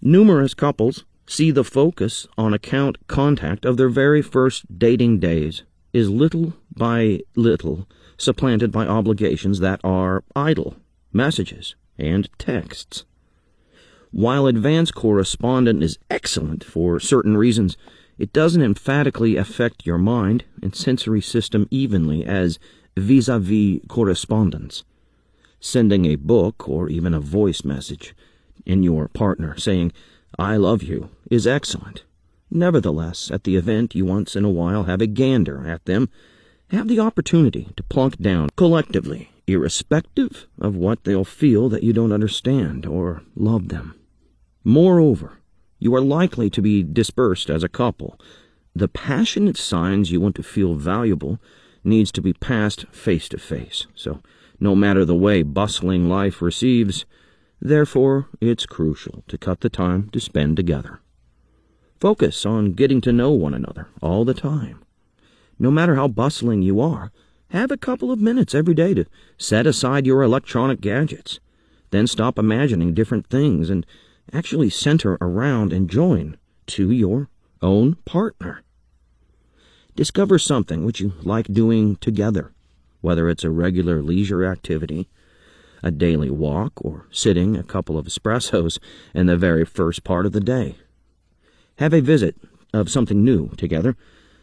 Numerous 0.00 0.52
couples 0.52 1.04
see 1.26 1.50
the 1.50 1.64
focus 1.64 2.26
on 2.36 2.52
account 2.52 2.98
contact 3.06 3.64
of 3.64 3.76
their 3.76 3.88
very 3.88 4.20
first 4.20 4.78
dating 4.78 5.20
days 5.20 5.62
is 5.92 6.10
little 6.10 6.54
by 6.74 7.20
little 7.36 7.86
supplanted 8.16 8.70
by 8.70 8.86
obligations 8.86 9.60
that 9.60 9.80
are 9.82 10.22
idle, 10.34 10.76
messages, 11.12 11.74
and 11.98 12.28
texts. 12.38 13.04
While 14.10 14.46
advance 14.46 14.90
correspondence 14.90 15.82
is 15.82 15.98
excellent 16.10 16.62
for 16.62 17.00
certain 17.00 17.36
reasons, 17.36 17.76
it 18.18 18.32
doesn't 18.32 18.62
emphatically 18.62 19.36
affect 19.36 19.86
your 19.86 19.98
mind 19.98 20.44
and 20.62 20.76
sensory 20.76 21.22
system 21.22 21.66
evenly 21.70 22.24
as 22.24 22.58
vis 22.96 23.28
a 23.28 23.38
vis 23.38 23.80
correspondence. 23.88 24.84
Sending 25.60 26.04
a 26.04 26.16
book 26.16 26.68
or 26.68 26.88
even 26.88 27.14
a 27.14 27.20
voice 27.20 27.64
message 27.64 28.14
in 28.66 28.82
your 28.82 29.08
partner 29.08 29.56
saying, 29.56 29.92
I 30.38 30.56
love 30.56 30.82
you, 30.82 31.10
is 31.30 31.46
excellent. 31.46 32.04
Nevertheless, 32.54 33.30
at 33.30 33.44
the 33.44 33.56
event 33.56 33.94
you 33.94 34.04
once 34.04 34.36
in 34.36 34.44
a 34.44 34.50
while 34.50 34.82
have 34.82 35.00
a 35.00 35.06
gander 35.06 35.66
at 35.66 35.86
them, 35.86 36.10
have 36.68 36.86
the 36.86 37.00
opportunity 37.00 37.68
to 37.78 37.82
plunk 37.82 38.18
down 38.18 38.50
collectively, 38.56 39.30
irrespective 39.46 40.46
of 40.60 40.76
what 40.76 41.04
they'll 41.04 41.24
feel 41.24 41.70
that 41.70 41.82
you 41.82 41.94
don't 41.94 42.12
understand 42.12 42.84
or 42.84 43.22
love 43.34 43.68
them. 43.68 43.98
Moreover, 44.64 45.38
you 45.78 45.94
are 45.94 46.02
likely 46.02 46.50
to 46.50 46.60
be 46.60 46.82
dispersed 46.82 47.48
as 47.48 47.62
a 47.62 47.70
couple. 47.70 48.20
The 48.76 48.86
passionate 48.86 49.56
signs 49.56 50.12
you 50.12 50.20
want 50.20 50.36
to 50.36 50.42
feel 50.42 50.74
valuable 50.74 51.40
needs 51.82 52.12
to 52.12 52.20
be 52.20 52.34
passed 52.34 52.84
face 52.92 53.30
to 53.30 53.38
face. 53.38 53.86
So, 53.94 54.20
no 54.60 54.76
matter 54.76 55.06
the 55.06 55.16
way 55.16 55.42
bustling 55.42 56.06
life 56.06 56.42
receives, 56.42 57.06
therefore 57.62 58.28
it's 58.42 58.66
crucial 58.66 59.24
to 59.28 59.38
cut 59.38 59.60
the 59.62 59.70
time 59.70 60.10
to 60.10 60.20
spend 60.20 60.56
together. 60.56 61.00
Focus 62.02 62.44
on 62.44 62.72
getting 62.72 63.00
to 63.02 63.12
know 63.12 63.30
one 63.30 63.54
another 63.54 63.86
all 64.00 64.24
the 64.24 64.34
time. 64.34 64.82
No 65.56 65.70
matter 65.70 65.94
how 65.94 66.08
bustling 66.08 66.60
you 66.60 66.80
are, 66.80 67.12
have 67.50 67.70
a 67.70 67.76
couple 67.76 68.10
of 68.10 68.18
minutes 68.18 68.56
every 68.56 68.74
day 68.74 68.92
to 68.92 69.04
set 69.38 69.68
aside 69.68 70.04
your 70.04 70.24
electronic 70.24 70.80
gadgets. 70.80 71.38
Then 71.90 72.08
stop 72.08 72.40
imagining 72.40 72.92
different 72.92 73.28
things 73.28 73.70
and 73.70 73.86
actually 74.32 74.68
center 74.68 75.16
around 75.20 75.72
and 75.72 75.88
join 75.88 76.38
to 76.74 76.90
your 76.90 77.28
own 77.62 77.94
partner. 78.04 78.64
Discover 79.94 80.40
something 80.40 80.84
which 80.84 80.98
you 80.98 81.12
like 81.22 81.52
doing 81.52 81.94
together, 81.94 82.50
whether 83.00 83.28
it's 83.28 83.44
a 83.44 83.50
regular 83.50 84.02
leisure 84.02 84.44
activity, 84.44 85.08
a 85.84 85.92
daily 85.92 86.30
walk, 86.30 86.72
or 86.84 87.06
sitting 87.12 87.56
a 87.56 87.62
couple 87.62 87.96
of 87.96 88.06
espressos 88.06 88.80
in 89.14 89.26
the 89.26 89.36
very 89.36 89.64
first 89.64 90.02
part 90.02 90.26
of 90.26 90.32
the 90.32 90.40
day. 90.40 90.78
Have 91.76 91.94
a 91.94 92.00
visit 92.00 92.36
of 92.72 92.90
something 92.90 93.24
new 93.24 93.48
together. 93.56 93.96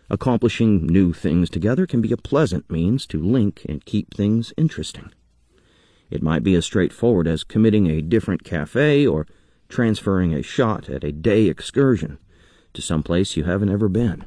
Accomplishing 0.10 0.88
new 0.88 1.14
things 1.14 1.50
together 1.50 1.86
can 1.86 2.02
be 2.02 2.12
a 2.12 2.18
pleasant 2.18 2.70
means 2.70 3.06
to 3.08 3.22
link 3.22 3.66
and 3.70 3.86
keep 3.86 4.14
things 4.14 4.52
interesting. 4.58 5.12
It 6.10 6.24
might 6.24 6.44
be 6.44 6.56
as 6.56 6.66
straightforward 6.66 7.28
as 7.28 7.44
committing 7.44 7.88
a 7.88 8.02
different 8.02 8.44
cafe 8.44 9.06
or 9.06 9.28
transferring 9.68 10.34
a 10.34 10.42
shot 10.42 10.90
at 10.90 11.04
a 11.04 11.12
day 11.12 11.46
excursion 11.46 12.18
to 12.74 12.82
some 12.82 13.04
place 13.04 13.38
you 13.38 13.44
haven't 13.44 13.70
ever 13.70 13.88
been. 13.88 14.26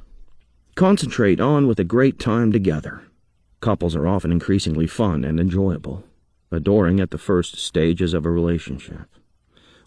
Concentrate 0.74 1.40
on 1.40 1.66
with 1.66 1.80
a 1.80 1.84
great 1.84 2.18
time 2.18 2.52
together. 2.52 3.02
Couples 3.60 3.94
are 3.96 4.06
often 4.06 4.32
increasingly 4.32 4.86
fun 4.86 5.24
and 5.24 5.38
enjoyable, 5.38 6.04
adoring 6.50 7.00
at 7.00 7.10
the 7.10 7.18
first 7.18 7.56
stages 7.56 8.14
of 8.14 8.24
a 8.24 8.30
relationship. 8.30 9.11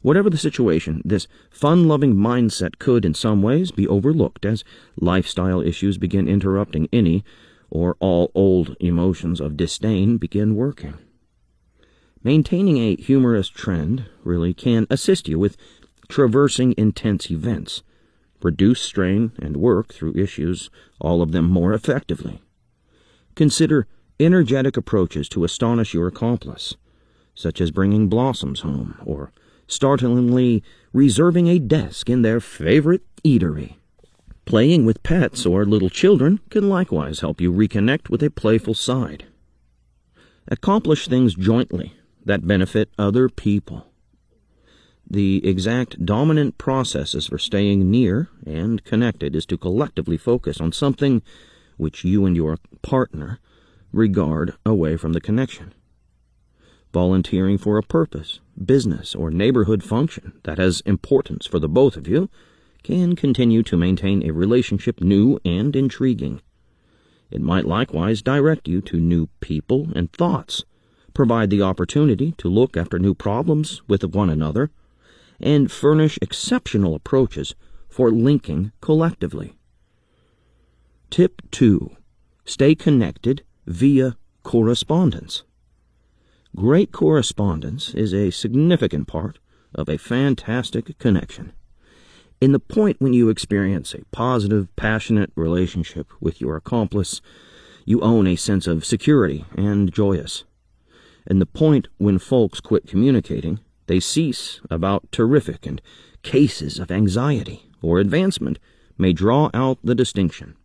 Whatever 0.06 0.30
the 0.30 0.38
situation, 0.38 1.02
this 1.04 1.28
fun 1.50 1.88
loving 1.88 2.14
mindset 2.14 2.78
could, 2.78 3.06
in 3.06 3.16
some 3.16 3.42
ways, 3.42 3.72
be 3.72 3.88
overlooked 3.88 4.46
as 4.46 4.64
lifestyle 5.02 5.62
issues 5.62 5.98
begin 5.98 6.28
interrupting 6.28 6.88
any 6.94 7.24
or 7.72 7.98
all 8.00 8.30
old 8.36 8.76
emotions 8.80 9.42
of 9.42 9.58
disdain 9.58 10.18
begin 10.18 10.54
working. 10.54 10.94
Maintaining 12.24 12.78
a 12.78 12.98
humorous 12.98 13.50
trend 13.50 14.06
really 14.24 14.54
can 14.54 14.86
assist 14.92 15.28
you 15.28 15.40
with 15.40 15.58
traversing 16.08 16.76
intense 16.78 17.32
events, 17.32 17.82
reduce 18.44 18.82
strain, 18.82 19.32
and 19.40 19.58
work 19.58 19.92
through 19.92 20.14
issues, 20.14 20.70
all 21.02 21.24
of 21.24 21.32
them 21.32 21.50
more 21.50 21.74
effectively. 21.74 22.44
Consider 23.34 23.88
energetic 24.20 24.78
approaches 24.78 25.28
to 25.30 25.44
astonish 25.44 25.96
your 25.96 26.06
accomplice, 26.06 26.76
such 27.34 27.60
as 27.60 27.72
bringing 27.72 28.08
blossoms 28.08 28.60
home 28.60 29.00
or 29.04 29.32
startlingly 29.68 30.64
reserving 30.94 31.48
a 31.48 31.60
desk 31.60 32.10
in 32.10 32.22
their 32.22 32.40
favorite 32.40 33.02
eatery. 33.24 33.76
Playing 34.46 34.86
with 34.86 35.04
pets 35.04 35.46
or 35.46 35.66
little 35.66 35.90
children 35.90 36.40
can 36.50 36.70
likewise 36.70 37.22
help 37.22 37.42
you 37.42 37.52
reconnect 37.52 38.10
with 38.10 38.22
a 38.22 38.30
playful 38.30 38.76
side. 38.76 39.26
Accomplish 40.48 41.08
things 41.08 41.34
jointly 41.34 41.94
that 42.24 42.46
benefit 42.46 42.90
other 42.98 43.28
people. 43.28 43.88
The 45.10 45.48
exact 45.48 46.06
dominant 46.06 46.58
processes 46.58 47.28
for 47.28 47.38
staying 47.38 47.90
near 47.90 48.30
and 48.46 48.84
connected 48.84 49.36
is 49.36 49.46
to 49.48 49.58
collectively 49.58 50.18
focus 50.18 50.60
on 50.60 50.72
something 50.72 51.22
which 51.78 52.04
you 52.04 52.26
and 52.26 52.36
your 52.36 52.58
partner 52.82 53.40
regard 53.92 54.56
away 54.66 54.98
from 54.98 55.14
the 55.14 55.22
connection. 55.22 55.74
Volunteering 56.94 57.58
for 57.58 57.78
a 57.78 57.84
purpose, 57.84 58.40
business, 58.64 59.16
or 59.16 59.32
neighborhood 59.32 59.84
function 59.84 60.34
that 60.44 60.58
has 60.58 60.82
importance 60.82 61.46
for 61.46 61.60
the 61.60 61.70
both 61.70 61.98
of 61.98 62.08
you 62.08 62.30
can 62.84 63.16
continue 63.16 63.64
to 63.64 63.76
maintain 63.76 64.22
a 64.24 64.32
relationship 64.34 65.02
new 65.02 65.40
and 65.44 65.76
intriguing. 65.76 66.42
It 67.32 67.42
might 67.42 67.66
likewise 67.66 68.22
direct 68.22 68.68
you 68.68 68.82
to 68.82 68.98
new 68.98 69.28
people 69.40 69.90
and 69.96 70.12
thoughts, 70.14 70.64
provide 71.14 71.50
the 71.50 71.62
opportunity 71.62 72.34
to 72.38 72.48
look 72.48 72.78
after 72.78 73.00
new 73.00 73.16
problems 73.16 73.82
with 73.88 74.04
one 74.04 74.30
another, 74.30 74.70
and 75.40 75.72
furnish 75.72 76.20
exceptional 76.22 76.96
approaches 76.96 77.56
for 77.90 78.12
linking 78.12 78.72
collectively. 78.82 79.58
Tip 81.10 81.42
2. 81.52 81.96
Stay 82.46 82.76
connected 82.76 83.44
via 83.66 84.16
correspondence. 84.44 85.44
Great 86.56 86.94
correspondence 86.94 87.94
is 87.94 88.14
a 88.14 88.32
significant 88.32 89.10
part 89.10 89.40
of 89.74 89.90
a 89.90 89.98
fantastic 89.98 90.98
connection. 91.00 91.52
In 92.40 92.54
the 92.54 92.60
point 92.60 92.96
when 93.02 93.12
you 93.12 93.28
experience 93.28 93.94
a 93.94 94.06
positive, 94.14 94.74
passionate 94.78 95.34
relationship 95.36 96.08
with 96.22 96.40
your 96.40 96.56
accomplice, 96.56 97.20
you 97.84 98.00
own 98.00 98.26
a 98.26 98.38
sense 98.38 98.68
of 98.68 98.86
security 98.86 99.44
and 99.58 99.92
joyous. 99.92 100.46
In 101.28 101.40
the 101.40 101.46
point 101.46 101.90
when 101.98 102.20
folks 102.20 102.62
quit 102.62 102.88
communicating, 102.88 103.60
they 103.88 104.00
cease 104.00 104.62
about 104.70 105.12
terrific 105.12 105.66
and 105.66 105.82
cases 106.24 106.80
of 106.80 106.90
anxiety 106.90 107.70
or 107.82 108.00
advancement 108.00 108.60
may 108.98 109.12
draw 109.12 109.50
out 109.54 109.78
the 109.84 109.96
distinction. 109.96 110.56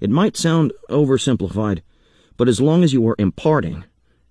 It 0.00 0.10
might 0.10 0.36
sound 0.36 0.72
oversimplified, 0.90 1.82
but 2.36 2.48
as 2.48 2.60
long 2.60 2.82
as 2.82 2.92
you 2.92 3.06
are 3.06 3.16
imparting, 3.20 3.84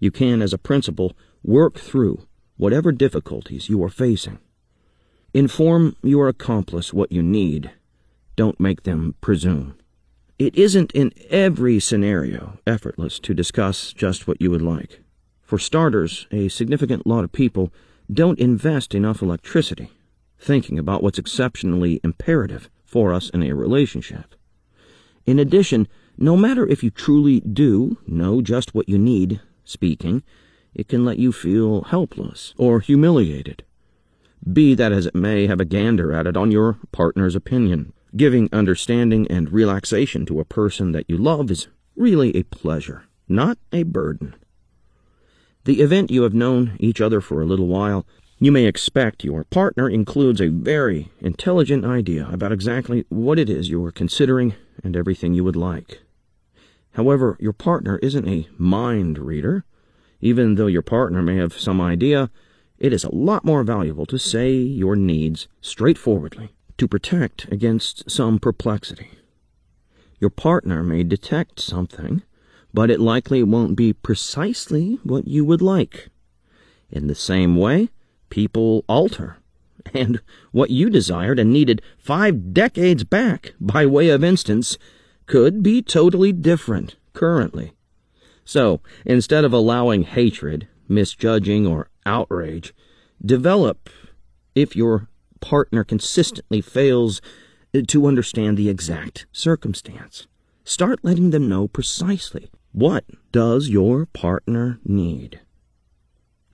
you 0.05 0.11
can, 0.11 0.41
as 0.41 0.53
a 0.53 0.57
principle, 0.57 1.17
work 1.43 1.77
through 1.77 2.25
whatever 2.55 2.93
difficulties 2.93 3.67
you 3.67 3.83
are 3.83 3.89
facing. 3.89 4.39
Inform 5.33 5.97
your 6.01 6.29
accomplice 6.29 6.93
what 6.93 7.11
you 7.11 7.21
need. 7.21 7.71
Don't 8.37 8.59
make 8.59 8.83
them 8.83 9.15
presume. 9.19 9.75
It 10.39 10.55
isn't 10.55 10.93
in 10.93 11.11
every 11.29 11.79
scenario 11.79 12.59
effortless 12.65 13.19
to 13.19 13.33
discuss 13.33 13.91
just 13.91 14.27
what 14.27 14.41
you 14.41 14.51
would 14.51 14.61
like. 14.61 15.01
For 15.41 15.57
starters, 15.57 16.27
a 16.31 16.47
significant 16.47 17.05
lot 17.05 17.23
of 17.25 17.31
people 17.31 17.73
don't 18.11 18.39
invest 18.39 18.95
enough 18.95 19.21
electricity 19.21 19.91
thinking 20.39 20.77
about 20.77 21.01
what's 21.01 21.19
exceptionally 21.19 21.99
imperative 22.03 22.69
for 22.83 23.13
us 23.13 23.29
in 23.29 23.41
a 23.43 23.53
relationship. 23.53 24.35
In 25.25 25.39
addition, 25.39 25.87
no 26.17 26.37
matter 26.37 26.67
if 26.67 26.83
you 26.83 26.91
truly 26.91 27.39
do 27.39 27.97
know 28.05 28.41
just 28.41 28.75
what 28.75 28.87
you 28.87 28.97
need, 28.97 29.41
speaking, 29.65 30.23
it 30.73 30.87
can 30.87 31.03
let 31.03 31.19
you 31.19 31.31
feel 31.31 31.83
helpless 31.83 32.53
or 32.57 32.79
humiliated. 32.79 33.63
Be 34.51 34.75
that 34.75 34.91
as 34.91 35.05
it 35.05 35.15
may, 35.15 35.47
have 35.47 35.59
a 35.59 35.65
gander 35.65 36.13
at 36.13 36.27
it 36.27 36.37
on 36.37 36.51
your 36.51 36.77
partner's 36.91 37.35
opinion. 37.35 37.93
Giving 38.15 38.47
understanding 38.53 39.27
and 39.27 39.51
relaxation 39.51 40.25
to 40.27 40.39
a 40.39 40.45
person 40.45 40.91
that 40.91 41.09
you 41.09 41.17
love 41.17 41.49
is 41.49 41.67
really 41.95 42.35
a 42.35 42.43
pleasure, 42.43 43.05
not 43.27 43.57
a 43.71 43.83
burden. 43.83 44.35
The 45.63 45.81
event 45.81 46.11
you 46.11 46.21
have 46.23 46.33
known 46.33 46.77
each 46.79 47.01
other 47.01 47.21
for 47.21 47.41
a 47.41 47.45
little 47.45 47.67
while, 47.67 48.05
you 48.37 48.51
may 48.51 48.65
expect 48.65 49.23
your 49.23 49.45
partner 49.45 49.89
includes 49.89 50.39
a 50.39 50.49
very 50.49 51.11
intelligent 51.21 51.85
idea 51.85 52.29
about 52.31 52.51
exactly 52.51 53.05
what 53.09 53.39
it 53.39 53.49
is 53.49 53.69
you 53.69 53.83
are 53.83 53.91
considering 53.91 54.53
and 54.83 54.95
everything 54.95 55.33
you 55.33 55.43
would 55.43 55.55
like. 55.55 56.01
However, 56.95 57.37
your 57.39 57.53
partner 57.53 57.97
isn't 58.01 58.27
a 58.27 58.47
mind 58.57 59.17
reader. 59.17 59.63
Even 60.21 60.55
though 60.55 60.67
your 60.67 60.81
partner 60.81 61.21
may 61.21 61.37
have 61.37 61.53
some 61.53 61.79
idea, 61.79 62.29
it 62.79 62.91
is 62.91 63.03
a 63.03 63.15
lot 63.15 63.45
more 63.45 63.63
valuable 63.63 64.05
to 64.07 64.17
say 64.17 64.51
your 64.53 64.95
needs 64.95 65.47
straightforwardly 65.61 66.55
to 66.77 66.87
protect 66.87 67.51
against 67.51 68.09
some 68.09 68.39
perplexity. 68.39 69.11
Your 70.19 70.29
partner 70.29 70.83
may 70.83 71.03
detect 71.03 71.59
something 71.59 72.23
but 72.75 72.91
it 72.91 72.99
likely 72.99 73.41
won't 73.41 73.77
be 73.77 73.93
precisely 73.93 74.99
what 75.03 75.29
you 75.29 75.45
would 75.45 75.61
like. 75.61 76.09
In 76.91 77.07
the 77.07 77.15
same 77.15 77.55
way, 77.55 77.89
people 78.29 78.83
alter, 78.89 79.37
and 79.93 80.19
what 80.51 80.71
you 80.71 80.89
desired 80.89 81.39
and 81.39 81.53
needed 81.53 81.81
five 81.97 82.53
decades 82.53 83.05
back, 83.05 83.53
by 83.61 83.85
way 83.85 84.09
of 84.09 84.25
instance, 84.25 84.77
could 85.25 85.63
be 85.63 85.81
totally 85.81 86.31
different 86.31 86.95
currently. 87.13 87.73
So, 88.43 88.81
instead 89.05 89.43
of 89.43 89.53
allowing 89.53 90.03
hatred, 90.03 90.67
misjudging, 90.87 91.65
or 91.65 91.89
outrage, 92.05 92.73
develop 93.23 93.89
if 94.53 94.75
your 94.75 95.07
partner 95.41 95.83
consistently 95.83 96.61
fails 96.61 97.21
to 97.87 98.07
understand 98.07 98.57
the 98.57 98.69
exact 98.69 99.25
circumstance. 99.31 100.27
Start 100.63 100.99
letting 101.03 101.31
them 101.31 101.49
know 101.49 101.67
precisely 101.67 102.49
what 102.71 103.05
does 103.31 103.69
your 103.69 104.05
partner 104.07 104.79
need? 104.83 105.39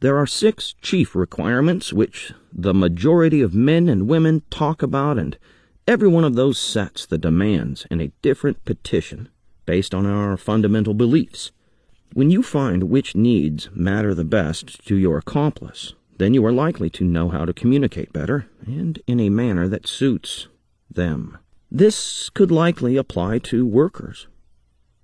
There 0.02 0.18
are 0.18 0.28
six 0.28 0.76
chief 0.82 1.16
requirements 1.16 1.94
which 1.94 2.34
the 2.52 2.74
majority 2.74 3.42
of 3.42 3.54
men 3.54 3.88
and 3.88 4.08
women 4.08 4.42
talk 4.50 4.82
about, 4.82 5.18
and 5.18 5.38
every 5.88 6.08
one 6.08 6.24
of 6.24 6.36
those 6.36 6.60
sets 6.60 7.06
the 7.06 7.18
demands 7.18 7.86
in 7.92 8.02
a 8.02 8.12
different 8.22 8.64
petition 8.66 9.30
based 9.66 9.94
on 9.94 10.06
our 10.06 10.38
fundamental 10.38 10.94
beliefs. 10.94 11.52
When 12.14 12.30
you 12.30 12.44
find 12.44 12.84
which 12.84 13.16
needs 13.16 13.70
matter 13.74 14.14
the 14.14 14.26
best 14.26 14.86
to 14.88 14.96
your 14.96 15.18
accomplice, 15.18 15.94
then 16.18 16.34
you 16.34 16.46
are 16.46 16.52
likely 16.52 16.90
to 16.92 17.04
know 17.04 17.30
how 17.30 17.46
to 17.46 17.54
communicate 17.54 18.14
better 18.14 18.48
and 18.66 19.02
in 19.08 19.20
a 19.20 19.30
manner 19.30 19.68
that 19.68 19.88
suits 19.88 20.48
them. 20.90 21.38
This 21.72 22.30
could 22.30 22.52
likely 22.52 22.98
apply 22.98 23.40
to 23.40 23.66
workers 23.66 24.28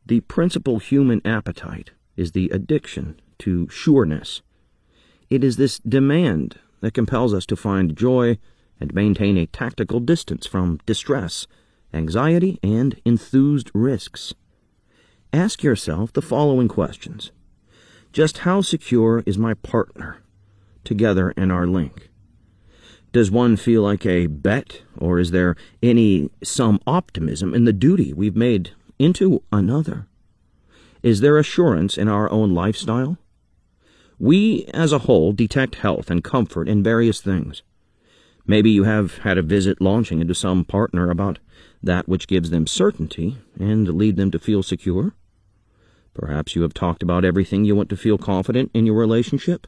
the 0.07 0.21
principal 0.21 0.79
human 0.79 1.21
appetite 1.25 1.91
is 2.15 2.31
the 2.31 2.49
addiction 2.49 3.19
to 3.39 3.67
sureness. 3.67 4.41
It 5.29 5.43
is 5.43 5.57
this 5.57 5.79
demand 5.79 6.59
that 6.79 6.93
compels 6.93 7.33
us 7.33 7.45
to 7.47 7.57
find 7.57 7.97
joy 7.97 8.37
and 8.79 8.93
maintain 8.93 9.37
a 9.37 9.47
tactical 9.47 9.99
distance 9.99 10.45
from 10.45 10.79
distress, 10.85 11.47
anxiety, 11.93 12.59
and 12.61 12.99
enthused 13.05 13.71
risks. 13.73 14.33
Ask 15.33 15.63
yourself 15.63 16.13
the 16.13 16.21
following 16.21 16.67
questions. 16.67 17.31
Just 18.13 18.39
how 18.39 18.61
secure 18.61 19.23
is 19.25 19.37
my 19.37 19.53
partner 19.53 20.21
together 20.83 21.31
in 21.31 21.51
our 21.51 21.67
link? 21.67 22.09
Does 23.11 23.31
one 23.31 23.57
feel 23.57 23.81
like 23.81 24.05
a 24.05 24.27
bet, 24.27 24.83
or 24.97 25.19
is 25.19 25.31
there 25.31 25.55
any 25.81 26.29
some 26.43 26.79
optimism 26.85 27.53
in 27.53 27.65
the 27.65 27.73
duty 27.73 28.13
we've 28.13 28.35
made 28.35 28.71
into 28.99 29.43
another? 29.51 30.07
Is 31.03 31.21
there 31.21 31.37
assurance 31.37 31.97
in 31.97 32.07
our 32.07 32.29
own 32.31 32.53
lifestyle? 32.53 33.17
We, 34.19 34.65
as 34.73 34.91
a 34.91 34.99
whole, 34.99 35.31
detect 35.31 35.75
health 35.75 36.09
and 36.09 36.23
comfort 36.23 36.67
in 36.67 36.83
various 36.83 37.21
things. 37.21 37.61
Maybe 38.47 38.71
you 38.71 38.85
have 38.85 39.19
had 39.19 39.37
a 39.37 39.41
visit 39.41 39.81
launching 39.81 40.21
into 40.21 40.33
some 40.33 40.63
partner 40.63 41.11
about 41.11 41.39
that 41.83 42.07
which 42.07 42.27
gives 42.27 42.49
them 42.49 42.65
certainty 42.65 43.37
and 43.59 43.87
lead 43.89 44.15
them 44.15 44.31
to 44.31 44.39
feel 44.39 44.63
secure. 44.63 45.13
Perhaps 46.13 46.55
you 46.55 46.61
have 46.61 46.73
talked 46.73 47.03
about 47.03 47.25
everything 47.25 47.65
you 47.65 47.75
want 47.75 47.89
to 47.89 47.97
feel 47.97 48.17
confident 48.17 48.71
in 48.73 48.85
your 48.85 48.95
relationship. 48.95 49.67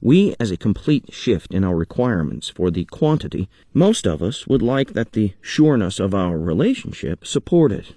We, 0.00 0.36
as 0.38 0.52
a 0.52 0.56
complete 0.56 1.12
shift 1.12 1.52
in 1.52 1.64
our 1.64 1.74
requirements 1.74 2.48
for 2.48 2.70
the 2.70 2.84
quantity, 2.84 3.48
most 3.74 4.06
of 4.06 4.22
us 4.22 4.46
would 4.46 4.62
like 4.62 4.92
that 4.92 5.12
the 5.12 5.34
sureness 5.40 5.98
of 5.98 6.14
our 6.14 6.38
relationship 6.38 7.26
supported. 7.26 7.96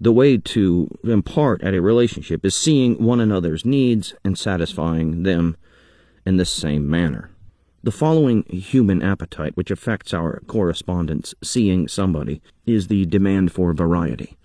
The 0.00 0.12
way 0.12 0.38
to 0.38 0.96
impart 1.02 1.62
at 1.64 1.74
a 1.74 1.82
relationship 1.82 2.44
is 2.44 2.54
seeing 2.54 3.02
one 3.02 3.18
another's 3.18 3.64
needs 3.64 4.14
and 4.24 4.38
satisfying 4.38 5.24
them 5.24 5.56
in 6.24 6.36
the 6.36 6.44
same 6.44 6.88
manner. 6.88 7.30
The 7.86 7.92
following 7.92 8.42
human 8.48 9.00
appetite, 9.00 9.56
which 9.56 9.70
affects 9.70 10.12
our 10.12 10.42
correspondence 10.48 11.36
seeing 11.40 11.86
somebody, 11.86 12.42
is 12.66 12.88
the 12.88 13.06
demand 13.06 13.52
for 13.52 13.72
variety. 13.72 14.36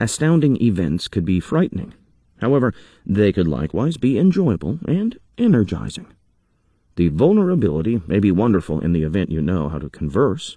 Astounding 0.00 0.60
events 0.60 1.06
could 1.06 1.24
be 1.24 1.38
frightening. 1.38 1.94
However, 2.40 2.74
they 3.06 3.32
could 3.32 3.46
likewise 3.46 3.96
be 3.96 4.18
enjoyable 4.18 4.80
and 4.88 5.16
energizing. 5.38 6.08
The 6.96 7.10
vulnerability 7.10 8.02
may 8.08 8.18
be 8.18 8.32
wonderful 8.32 8.80
in 8.80 8.92
the 8.92 9.04
event 9.04 9.30
you 9.30 9.40
know 9.40 9.68
how 9.68 9.78
to 9.78 9.88
converse 9.88 10.56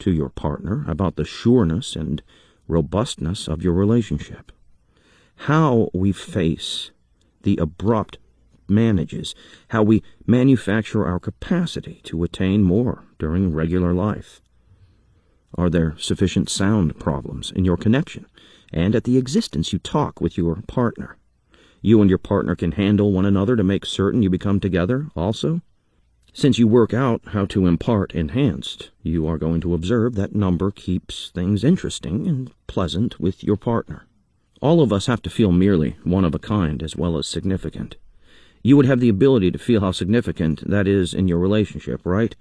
to 0.00 0.10
your 0.10 0.30
partner 0.30 0.84
about 0.88 1.14
the 1.14 1.24
sureness 1.24 1.94
and 1.94 2.24
robustness 2.66 3.46
of 3.46 3.62
your 3.62 3.74
relationship. 3.74 4.50
How 5.46 5.90
we 5.94 6.10
face 6.10 6.90
the 7.42 7.56
abrupt 7.58 8.18
manages, 8.68 9.34
how 9.68 9.82
we 9.82 10.02
manufacture 10.26 11.06
our 11.06 11.18
capacity 11.18 12.00
to 12.04 12.24
attain 12.24 12.62
more 12.62 13.04
during 13.18 13.52
regular 13.52 13.92
life. 13.92 14.40
Are 15.56 15.68
there 15.68 15.94
sufficient 15.98 16.48
sound 16.48 16.98
problems 16.98 17.50
in 17.50 17.64
your 17.64 17.76
connection 17.76 18.26
and 18.72 18.94
at 18.94 19.04
the 19.04 19.18
existence 19.18 19.72
you 19.72 19.78
talk 19.78 20.20
with 20.20 20.38
your 20.38 20.62
partner? 20.66 21.18
You 21.82 22.00
and 22.00 22.08
your 22.08 22.18
partner 22.18 22.54
can 22.54 22.72
handle 22.72 23.12
one 23.12 23.26
another 23.26 23.56
to 23.56 23.64
make 23.64 23.84
certain 23.84 24.22
you 24.22 24.30
become 24.30 24.60
together 24.60 25.08
also? 25.14 25.60
Since 26.32 26.58
you 26.58 26.66
work 26.66 26.94
out 26.94 27.20
how 27.26 27.44
to 27.46 27.66
impart 27.66 28.14
enhanced, 28.14 28.90
you 29.02 29.26
are 29.26 29.36
going 29.36 29.60
to 29.60 29.74
observe 29.74 30.14
that 30.14 30.34
number 30.34 30.70
keeps 30.70 31.30
things 31.34 31.62
interesting 31.62 32.26
and 32.26 32.50
pleasant 32.66 33.20
with 33.20 33.44
your 33.44 33.56
partner. 33.56 34.06
All 34.62 34.80
of 34.80 34.92
us 34.92 35.06
have 35.06 35.20
to 35.22 35.30
feel 35.30 35.52
merely 35.52 35.96
one 36.04 36.24
of 36.24 36.34
a 36.34 36.38
kind 36.38 36.82
as 36.82 36.96
well 36.96 37.18
as 37.18 37.28
significant. 37.28 37.96
You 38.62 38.76
would 38.76 38.86
have 38.86 39.00
the 39.00 39.08
ability 39.08 39.50
to 39.50 39.58
feel 39.58 39.80
how 39.80 39.90
significant 39.90 40.68
that 40.68 40.86
is 40.86 41.14
in 41.14 41.26
your 41.26 41.38
relationship, 41.38 42.00
right? 42.04 42.36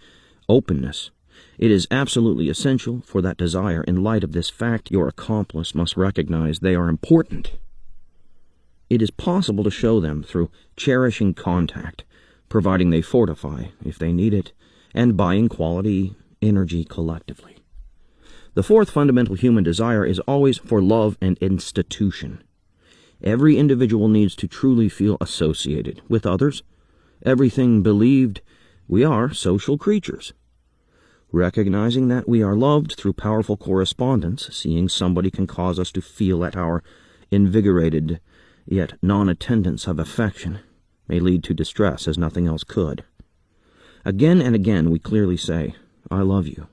Openness. 0.47 1.09
It 1.57 1.71
is 1.71 1.87
absolutely 1.89 2.49
essential 2.49 3.01
for 3.05 3.21
that 3.21 3.37
desire. 3.37 3.83
In 3.83 4.03
light 4.03 4.23
of 4.23 4.31
this 4.31 4.49
fact, 4.49 4.91
your 4.91 5.07
accomplice 5.07 5.73
must 5.73 5.97
recognize 5.97 6.59
they 6.59 6.75
are 6.75 6.89
important. 6.89 7.53
It 8.89 9.01
is 9.01 9.09
possible 9.09 9.63
to 9.63 9.71
show 9.71 9.99
them 9.99 10.21
through 10.21 10.51
cherishing 10.75 11.33
contact, 11.33 12.03
providing 12.49 12.89
they 12.89 13.01
fortify 13.01 13.65
if 13.85 13.97
they 13.97 14.11
need 14.11 14.33
it, 14.33 14.51
and 14.93 15.17
buying 15.17 15.49
quality 15.49 16.15
energy 16.41 16.83
collectively. 16.83 17.57
The 18.53 18.63
fourth 18.63 18.89
fundamental 18.89 19.35
human 19.35 19.63
desire 19.63 20.05
is 20.05 20.19
always 20.21 20.57
for 20.57 20.81
love 20.81 21.17
and 21.21 21.37
institution. 21.37 22.43
Every 23.23 23.57
individual 23.57 24.07
needs 24.07 24.35
to 24.37 24.47
truly 24.47 24.89
feel 24.89 25.17
associated 25.21 26.01
with 26.09 26.25
others. 26.25 26.63
Everything 27.23 27.83
believed, 27.83 28.41
we 28.87 29.03
are 29.03 29.31
social 29.33 29.77
creatures. 29.77 30.33
Recognizing 31.31 32.07
that 32.07 32.27
we 32.27 32.41
are 32.41 32.55
loved 32.55 32.95
through 32.97 33.13
powerful 33.13 33.55
correspondence, 33.55 34.49
seeing 34.51 34.89
somebody 34.89 35.29
can 35.29 35.47
cause 35.47 35.79
us 35.79 35.91
to 35.91 36.01
feel 36.01 36.43
at 36.43 36.57
our 36.57 36.83
invigorated, 37.29 38.19
yet 38.65 38.93
non-attendance 39.01 39.87
of 39.87 39.99
affection 39.99 40.59
may 41.07 41.19
lead 41.19 41.43
to 41.43 41.53
distress 41.53 42.07
as 42.07 42.17
nothing 42.17 42.47
else 42.47 42.63
could. 42.63 43.03
Again 44.03 44.41
and 44.41 44.55
again 44.55 44.89
we 44.89 44.99
clearly 44.99 45.37
say, 45.37 45.75
I 46.09 46.21
love 46.21 46.47
you, 46.47 46.67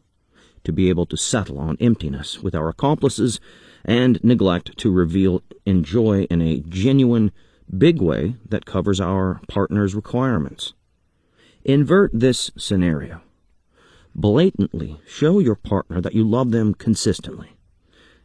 to 0.65 0.73
be 0.73 0.89
able 0.89 1.07
to 1.07 1.17
settle 1.17 1.59
on 1.59 1.77
emptiness 1.79 2.43
with 2.43 2.55
our 2.55 2.69
accomplices 2.69 3.39
and 3.89 4.23
neglect 4.23 4.77
to 4.77 4.93
reveal 4.93 5.43
enjoy 5.65 6.25
in 6.25 6.43
a 6.43 6.61
genuine, 6.61 7.33
big 7.77 8.03
way 8.03 8.37
that 8.47 8.67
covers 8.67 9.01
our 9.01 9.41
partner's 9.49 9.95
requirements. 9.95 10.75
Invert 11.65 12.11
this 12.13 12.51
scenario. 12.55 13.23
Blatantly 14.15 15.01
show 15.07 15.39
your 15.39 15.55
partner 15.55 16.03
that 16.03 16.15
you 16.15 16.23
love 16.23 16.51
them 16.51 16.75
consistently. 16.75 17.57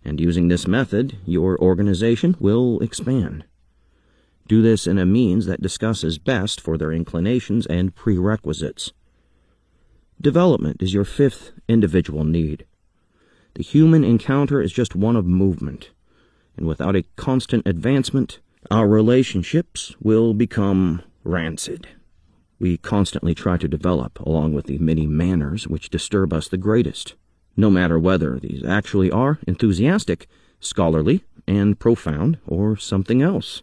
And 0.04 0.20
using 0.20 0.50
this 0.50 0.68
method, 0.68 1.18
your 1.26 1.58
organization 1.60 2.36
will 2.40 2.82
expand. 2.82 3.46
Do 4.50 4.62
this 4.62 4.86
in 4.86 4.98
a 4.98 5.06
means 5.06 5.46
that 5.46 5.62
discusses 5.62 6.18
best 6.18 6.60
for 6.60 6.78
their 6.78 6.92
inclinations 6.92 7.66
and 7.68 7.96
prerequisites. 7.96 8.92
Development 10.20 10.82
is 10.84 10.94
your 10.94 11.06
fifth 11.06 11.54
individual 11.70 12.26
need. 12.26 12.66
The 13.56 13.64
human 13.64 14.04
encounter 14.04 14.62
is 14.62 14.72
just 14.72 14.96
one 14.96 15.16
of 15.16 15.26
movement, 15.26 15.92
and 16.58 16.66
without 16.66 16.96
a 16.96 17.06
constant 17.16 17.68
advancement, 17.68 18.40
our 18.72 18.88
relationships 18.88 19.96
will 20.02 20.34
become 20.34 21.04
rancid. 21.24 21.88
We 22.58 22.78
constantly 22.78 23.36
try 23.36 23.58
to 23.58 23.68
develop, 23.68 24.20
along 24.20 24.54
with 24.54 24.66
the 24.66 24.80
many 24.80 25.06
manners 25.06 25.68
which 25.68 25.90
disturb 25.90 26.34
us 26.34 26.48
the 26.48 26.58
greatest, 26.58 27.14
no 27.56 27.70
matter 27.70 28.00
whether 28.00 28.40
these 28.40 28.64
actually 28.66 29.12
are 29.12 29.38
enthusiastic, 29.46 30.28
scholarly, 30.60 31.24
and 31.46 31.78
profound, 31.78 32.40
or 32.48 32.76
something 32.76 33.22
else. 33.22 33.62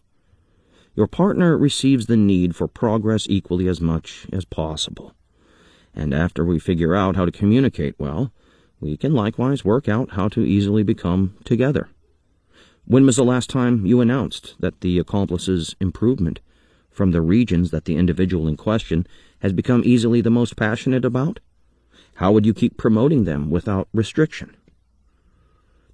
Your 0.95 1.07
partner 1.07 1.57
receives 1.57 2.05
the 2.05 2.17
need 2.17 2.55
for 2.55 2.67
progress 2.67 3.25
equally 3.29 3.67
as 3.67 3.81
much 3.81 4.27
as 4.31 4.45
possible. 4.45 5.15
And 5.93 6.13
after 6.13 6.45
we 6.45 6.59
figure 6.59 6.95
out 6.95 7.15
how 7.15 7.25
to 7.25 7.31
communicate 7.31 7.95
well, 7.97 8.31
we 8.81 8.97
can 8.97 9.13
likewise 9.13 9.63
work 9.63 9.87
out 9.87 10.11
how 10.11 10.27
to 10.27 10.41
easily 10.41 10.83
become 10.83 11.37
together. 11.45 11.87
When 12.85 13.05
was 13.05 13.15
the 13.15 13.23
last 13.23 13.49
time 13.49 13.85
you 13.85 14.01
announced 14.01 14.55
that 14.59 14.81
the 14.81 14.97
accomplice's 14.97 15.75
improvement 15.79 16.41
from 16.89 17.11
the 17.11 17.21
regions 17.21 17.71
that 17.71 17.85
the 17.85 17.95
individual 17.95 18.47
in 18.47 18.57
question 18.57 19.07
has 19.39 19.53
become 19.53 19.83
easily 19.85 20.19
the 20.19 20.29
most 20.29 20.57
passionate 20.57 21.05
about? 21.05 21.39
How 22.15 22.31
would 22.31 22.45
you 22.45 22.53
keep 22.53 22.75
promoting 22.75 23.23
them 23.23 23.49
without 23.49 23.87
restriction? 23.93 24.57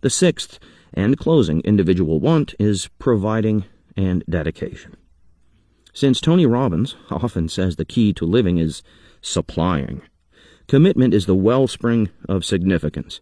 The 0.01 0.09
sixth 0.09 0.57
and 0.93 1.17
closing 1.17 1.61
individual 1.61 2.19
want 2.19 2.55
is 2.57 2.89
providing 2.99 3.65
and 3.95 4.23
dedication. 4.29 4.95
Since 5.93 6.21
Tony 6.21 6.45
Robbins 6.45 6.95
often 7.09 7.49
says 7.49 7.75
the 7.75 7.85
key 7.85 8.13
to 8.13 8.25
living 8.25 8.57
is 8.57 8.83
supplying, 9.21 10.01
commitment 10.67 11.13
is 11.13 11.25
the 11.25 11.35
wellspring 11.35 12.09
of 12.27 12.45
significance. 12.45 13.21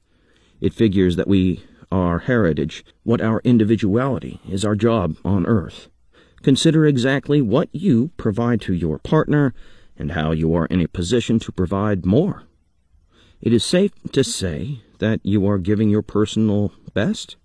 It 0.62 0.74
figures 0.74 1.16
that 1.16 1.28
we 1.28 1.64
our 1.92 2.20
heritage, 2.20 2.84
what 3.04 3.22
our 3.22 3.42
individuality 3.44 4.40
is 4.50 4.66
our 4.66 4.76
job 4.76 5.16
on 5.24 5.46
earth. 5.46 5.90
Consider 6.42 6.86
exactly 6.86 7.42
what 7.42 7.70
you 7.72 8.12
provide 8.18 8.62
to 8.62 8.74
your 8.74 9.00
partner 9.00 9.54
and 9.98 10.12
how 10.12 10.32
you 10.32 10.54
are 10.54 10.66
in 10.66 10.82
a 10.82 10.88
position 10.88 11.40
to 11.40 11.52
provide 11.52 12.06
more. 12.06 12.44
It 13.42 13.54
is 13.54 13.64
safe 13.64 13.92
to 14.12 14.24
say 14.24 14.82
that 15.00 15.22
you 15.24 15.48
are 15.48 15.58
giving 15.58 15.90
your 15.90 16.02
personal 16.02 16.72
best, 16.94 17.36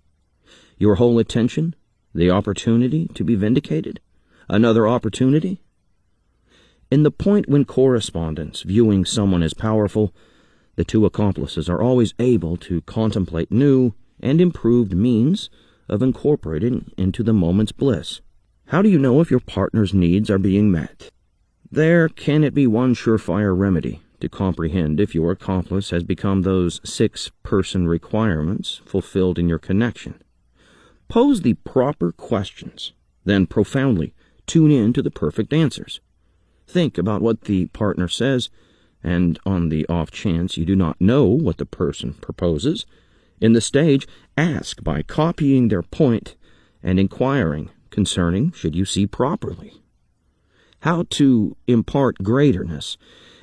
your 0.77 0.95
whole 0.95 1.19
attention, 1.19 1.75
the 2.13 2.31
opportunity 2.31 3.07
to 3.13 3.23
be 3.23 3.35
vindicated, 3.35 3.99
another 4.49 4.87
opportunity. 4.87 5.61
In 6.91 7.03
the 7.03 7.11
point 7.11 7.47
when 7.47 7.63
correspondence, 7.63 8.63
viewing 8.63 9.05
someone 9.05 9.41
as 9.41 9.53
powerful, 9.53 10.13
the 10.75 10.83
two 10.83 11.05
accomplices 11.05 11.69
are 11.69 11.81
always 11.81 12.13
able 12.19 12.57
to 12.57 12.81
contemplate 12.81 13.49
new 13.49 13.93
and 14.19 14.41
improved 14.41 14.93
means 14.93 15.49
of 15.87 16.01
incorporating 16.01 16.91
into 16.97 17.23
the 17.23 17.31
moment's 17.31 17.71
bliss. 17.71 18.19
How 18.67 18.81
do 18.81 18.89
you 18.89 18.99
know 18.99 19.21
if 19.21 19.31
your 19.31 19.39
partner's 19.39 19.93
needs 19.93 20.29
are 20.29 20.37
being 20.37 20.69
met? 20.69 21.09
There 21.71 22.09
can 22.09 22.43
it 22.43 22.53
be 22.53 22.67
one 22.67 22.93
surefire 22.93 23.57
remedy 23.57 24.01
to 24.19 24.27
comprehend 24.27 24.99
if 24.99 25.15
your 25.15 25.31
accomplice 25.31 25.91
has 25.91 26.03
become 26.03 26.41
those 26.41 26.81
six 26.83 27.31
person 27.41 27.87
requirements 27.87 28.81
fulfilled 28.85 29.39
in 29.39 29.47
your 29.47 29.59
connection. 29.59 30.21
Pose 31.07 31.41
the 31.41 31.53
proper 31.53 32.11
questions, 32.11 32.91
then 33.23 33.47
profoundly 33.47 34.13
tune 34.45 34.71
in 34.71 34.91
to 34.91 35.01
the 35.01 35.09
perfect 35.09 35.53
answers. 35.53 36.01
Think 36.71 36.97
about 36.97 37.21
what 37.21 37.41
the 37.41 37.65
partner 37.67 38.07
says, 38.07 38.49
and 39.03 39.37
on 39.45 39.67
the 39.67 39.85
off 39.89 40.09
chance 40.09 40.55
you 40.55 40.63
do 40.63 40.73
not 40.73 41.01
know 41.01 41.25
what 41.25 41.57
the 41.57 41.65
person 41.65 42.13
proposes, 42.13 42.85
in 43.41 43.51
the 43.51 43.59
stage, 43.59 44.07
ask 44.37 44.81
by 44.81 45.01
copying 45.01 45.67
their 45.67 45.81
point 45.81 46.37
and 46.81 46.97
inquiring 46.97 47.71
concerning 47.89 48.53
should 48.53 48.73
you 48.73 48.85
see 48.85 49.05
properly. 49.05 49.81
How 50.79 51.03
to 51.09 51.57
impart 51.67 52.19
greaterness 52.19 52.95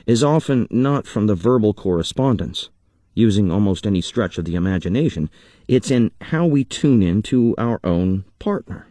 is 0.06 0.24
often 0.24 0.66
not 0.70 1.06
from 1.06 1.26
the 1.26 1.34
verbal 1.34 1.74
correspondence, 1.74 2.70
using 3.12 3.52
almost 3.52 3.86
any 3.86 4.00
stretch 4.00 4.38
of 4.38 4.46
the 4.46 4.54
imagination, 4.54 5.28
it's 5.68 5.90
in 5.90 6.12
how 6.22 6.46
we 6.46 6.64
tune 6.64 7.02
in 7.02 7.20
to 7.24 7.54
our 7.58 7.78
own 7.84 8.24
partner. 8.38 8.86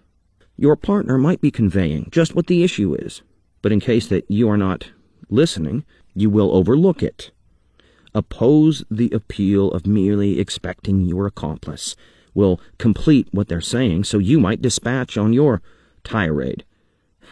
Your 0.58 0.76
partner 0.76 1.18
might 1.18 1.42
be 1.42 1.50
conveying 1.50 2.10
just 2.12 2.36
what 2.36 2.46
the 2.46 2.64
issue 2.64 2.94
is, 2.94 3.24
but 3.68 3.74
in 3.74 3.82
case 3.82 4.08
that 4.08 4.24
you 4.32 4.50
are 4.50 4.56
not 4.56 4.92
listening, 5.30 5.84
you 6.16 6.30
will 6.30 6.56
overlook 6.56 7.04
it. 7.04 7.32
Oppose 8.16 8.86
the 8.90 9.12
appeal 9.12 9.74
of 9.74 9.86
merely 9.86 10.40
expecting 10.40 11.02
your 11.02 11.28
accomplice 11.28 11.94
will 12.34 12.62
complete 12.78 13.28
what 13.32 13.50
they're 13.50 13.60
saying 13.60 14.06
so 14.06 14.20
you 14.20 14.40
might 14.40 14.62
dispatch 14.62 15.18
on 15.18 15.34
your 15.34 15.62
tirade. 16.06 16.64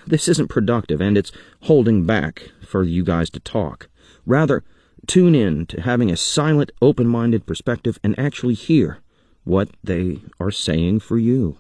This 0.06 0.28
isn't 0.28 0.50
productive 0.50 1.00
and 1.00 1.18
it's 1.18 1.32
holding 1.62 2.06
back 2.06 2.50
for 2.68 2.84
you 2.84 3.06
guys 3.06 3.30
to 3.30 3.40
talk. 3.40 3.88
Rather, 4.26 4.62
tune 5.08 5.36
in 5.36 5.66
to 5.68 5.80
having 5.80 6.12
a 6.12 6.18
silent, 6.18 6.70
open 6.82 7.08
minded 7.08 7.46
perspective 7.46 7.98
and 8.04 8.14
actually 8.20 8.56
hear 8.56 9.00
what 9.46 9.70
they 9.82 10.20
are 10.38 10.52
saying 10.52 11.00
for 11.00 11.18
you. 11.18 11.60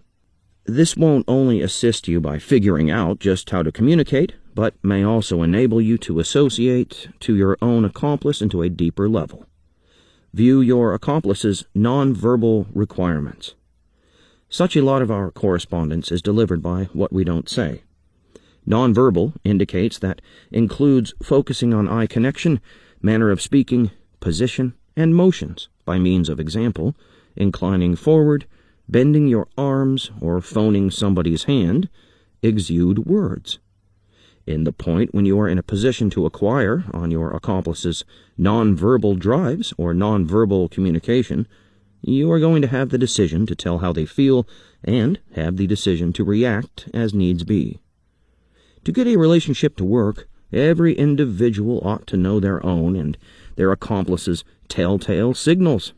This 0.65 0.97
won't 0.97 1.25
only 1.27 1.61
assist 1.61 2.07
you 2.07 2.19
by 2.19 2.39
figuring 2.39 2.89
out 2.89 3.19
just 3.19 3.51
how 3.51 3.61
to 3.61 3.71
communicate, 3.71 4.33
but 4.55 4.73
may 4.83 5.03
also 5.03 5.43
enable 5.43 5.79
you 5.79 5.97
to 5.99 6.19
associate 6.19 7.07
to 7.19 7.35
your 7.35 7.55
own 7.61 7.85
accomplice 7.85 8.41
into 8.41 8.63
a 8.63 8.69
deeper 8.69 9.07
level. 9.07 9.45
View 10.33 10.61
your 10.61 10.95
accomplice's 10.95 11.65
nonverbal 11.75 12.65
requirements. 12.73 13.53
Such 14.49 14.75
a 14.75 14.81
lot 14.81 15.03
of 15.03 15.11
our 15.11 15.29
correspondence 15.29 16.11
is 16.11 16.21
delivered 16.21 16.63
by 16.63 16.85
what 16.93 17.13
we 17.13 17.23
don't 17.23 17.47
say. 17.47 17.83
Nonverbal 18.67 19.33
indicates 19.43 19.99
that 19.99 20.19
includes 20.51 21.13
focusing 21.21 21.75
on 21.75 21.87
eye 21.87 22.07
connection, 22.07 22.59
manner 23.03 23.29
of 23.29 23.39
speaking, 23.39 23.91
position, 24.19 24.73
and 24.95 25.13
motions 25.13 25.69
by 25.85 25.99
means 25.99 26.27
of 26.27 26.39
example, 26.39 26.95
inclining 27.35 27.95
forward, 27.95 28.47
bending 28.87 29.27
your 29.27 29.47
arms, 29.57 30.11
or 30.21 30.41
phoning 30.41 30.91
somebody's 30.91 31.43
hand, 31.43 31.89
exude 32.41 32.99
words. 32.99 33.59
In 34.45 34.63
the 34.63 34.71
point 34.71 35.13
when 35.13 35.25
you 35.25 35.39
are 35.39 35.49
in 35.49 35.57
a 35.57 35.63
position 35.63 36.09
to 36.11 36.25
acquire 36.25 36.83
on 36.93 37.09
your 37.09 37.31
accomplice's 37.31 38.05
nonverbal 38.39 39.17
drives 39.17 39.73
or 39.77 39.93
nonverbal 39.93 40.69
communication, 40.69 41.47
you 42.01 42.31
are 42.31 42.39
going 42.39 42.61
to 42.61 42.67
have 42.67 42.89
the 42.89 42.99
decision 42.99 43.47
to 43.47 43.55
tell 43.55 43.79
how 43.79 43.91
they 43.91 44.05
feel 44.05 44.47
and 44.83 45.19
have 45.33 45.57
the 45.57 45.65
decision 45.65 46.13
to 46.13 46.23
react 46.23 46.87
as 46.93 47.13
needs 47.13 47.43
be. 47.43 47.79
To 48.83 48.91
get 48.91 49.07
a 49.07 49.17
relationship 49.17 49.75
to 49.77 49.83
work, 49.83 50.27
every 50.53 50.93
individual 50.93 51.81
ought 51.83 52.05
to 52.07 52.17
know 52.17 52.39
their 52.39 52.63
own 52.63 52.95
and 52.95 53.17
their 53.55 53.71
accomplice's 53.71 54.43
telltale 54.67 55.33
signals. 55.33 55.93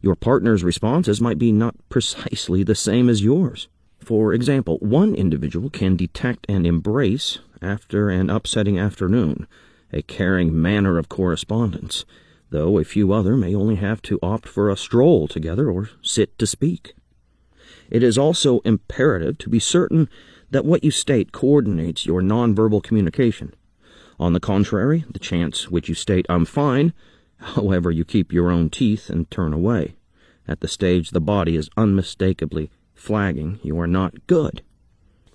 Your 0.00 0.14
partner's 0.14 0.62
responses 0.62 1.20
might 1.20 1.38
be 1.38 1.50
not 1.50 1.74
precisely 1.88 2.62
the 2.62 2.74
same 2.74 3.08
as 3.08 3.22
yours. 3.22 3.68
For 3.98 4.32
example, 4.32 4.78
one 4.78 5.14
individual 5.14 5.70
can 5.70 5.96
detect 5.96 6.46
and 6.48 6.66
embrace, 6.66 7.38
after 7.60 8.08
an 8.08 8.30
upsetting 8.30 8.78
afternoon, 8.78 9.46
a 9.92 10.02
caring 10.02 10.60
manner 10.60 10.98
of 10.98 11.08
correspondence, 11.08 12.04
though 12.50 12.78
a 12.78 12.84
few 12.84 13.12
other 13.12 13.36
may 13.36 13.54
only 13.54 13.74
have 13.74 14.00
to 14.02 14.20
opt 14.22 14.48
for 14.48 14.70
a 14.70 14.76
stroll 14.76 15.26
together 15.26 15.68
or 15.68 15.90
sit 16.00 16.38
to 16.38 16.46
speak. 16.46 16.94
It 17.90 18.02
is 18.02 18.16
also 18.16 18.60
imperative 18.60 19.38
to 19.38 19.50
be 19.50 19.58
certain 19.58 20.08
that 20.50 20.64
what 20.64 20.84
you 20.84 20.90
state 20.90 21.32
coordinates 21.32 22.06
your 22.06 22.22
nonverbal 22.22 22.82
communication. 22.82 23.54
On 24.20 24.32
the 24.32 24.40
contrary, 24.40 25.04
the 25.10 25.18
chance 25.18 25.68
which 25.68 25.88
you 25.88 25.94
state, 25.94 26.26
I'm 26.28 26.44
fine, 26.44 26.92
However, 27.38 27.90
you 27.90 28.04
keep 28.04 28.32
your 28.32 28.50
own 28.50 28.70
teeth 28.70 29.08
and 29.10 29.30
turn 29.30 29.52
away. 29.52 29.96
At 30.46 30.60
the 30.60 30.68
stage 30.68 31.10
the 31.10 31.20
body 31.20 31.56
is 31.56 31.70
unmistakably 31.76 32.70
flagging, 32.94 33.60
you 33.62 33.78
are 33.78 33.86
not 33.86 34.26
good. 34.26 34.62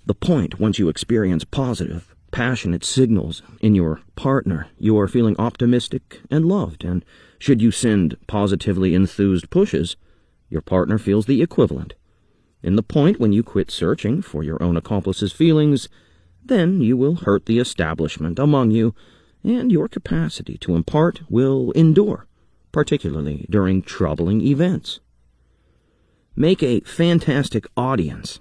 The 0.06 0.14
point, 0.14 0.60
once 0.60 0.78
you 0.78 0.88
experience 0.88 1.44
positive, 1.44 2.14
passionate 2.30 2.84
signals 2.84 3.42
in 3.60 3.74
your 3.74 4.00
partner, 4.16 4.68
you 4.78 4.98
are 4.98 5.08
feeling 5.08 5.36
optimistic 5.38 6.20
and 6.30 6.46
loved, 6.46 6.84
and 6.84 7.04
should 7.38 7.62
you 7.62 7.70
send 7.70 8.16
positively 8.26 8.94
enthused 8.94 9.48
pushes, 9.50 9.96
your 10.50 10.60
partner 10.60 10.98
feels 10.98 11.26
the 11.26 11.40
equivalent. 11.40 11.94
In 12.62 12.76
the 12.76 12.82
point 12.82 13.18
when 13.18 13.32
you 13.32 13.42
quit 13.42 13.70
searching 13.70 14.20
for 14.20 14.42
your 14.42 14.62
own 14.62 14.76
accomplice's 14.76 15.32
feelings, 15.32 15.88
then 16.44 16.80
you 16.80 16.96
will 16.96 17.16
hurt 17.16 17.46
the 17.46 17.58
establishment 17.58 18.38
among 18.38 18.70
you 18.70 18.94
and 19.44 19.70
your 19.70 19.88
capacity 19.88 20.56
to 20.58 20.74
impart 20.74 21.20
will 21.28 21.70
endure, 21.72 22.26
particularly 22.72 23.46
during 23.50 23.82
troubling 23.82 24.40
events. 24.40 25.00
Make 26.34 26.62
a 26.62 26.80
fantastic 26.80 27.66
audience. 27.76 28.40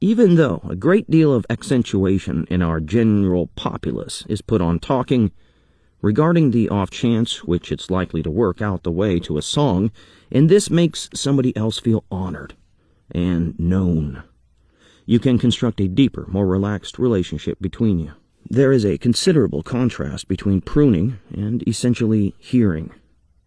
Even 0.00 0.34
though 0.34 0.62
a 0.68 0.74
great 0.74 1.08
deal 1.08 1.32
of 1.32 1.46
accentuation 1.48 2.46
in 2.50 2.62
our 2.62 2.80
general 2.80 3.46
populace 3.54 4.24
is 4.28 4.42
put 4.42 4.60
on 4.60 4.80
talking, 4.80 5.30
regarding 6.02 6.50
the 6.50 6.68
off 6.68 6.90
chance 6.90 7.44
which 7.44 7.72
it's 7.72 7.90
likely 7.90 8.22
to 8.22 8.30
work 8.30 8.60
out 8.60 8.82
the 8.82 8.90
way 8.90 9.18
to 9.18 9.38
a 9.38 9.42
song, 9.42 9.90
and 10.30 10.50
this 10.50 10.68
makes 10.68 11.08
somebody 11.14 11.56
else 11.56 11.78
feel 11.78 12.04
honored 12.10 12.54
and 13.10 13.58
known. 13.58 14.22
You 15.06 15.18
can 15.18 15.38
construct 15.38 15.80
a 15.80 15.88
deeper, 15.88 16.26
more 16.28 16.46
relaxed 16.46 16.98
relationship 16.98 17.58
between 17.60 17.98
you. 17.98 18.12
There 18.48 18.72
is 18.72 18.84
a 18.84 18.98
considerable 18.98 19.62
contrast 19.62 20.28
between 20.28 20.60
pruning 20.60 21.18
and 21.30 21.66
essentially 21.66 22.34
hearing. 22.38 22.92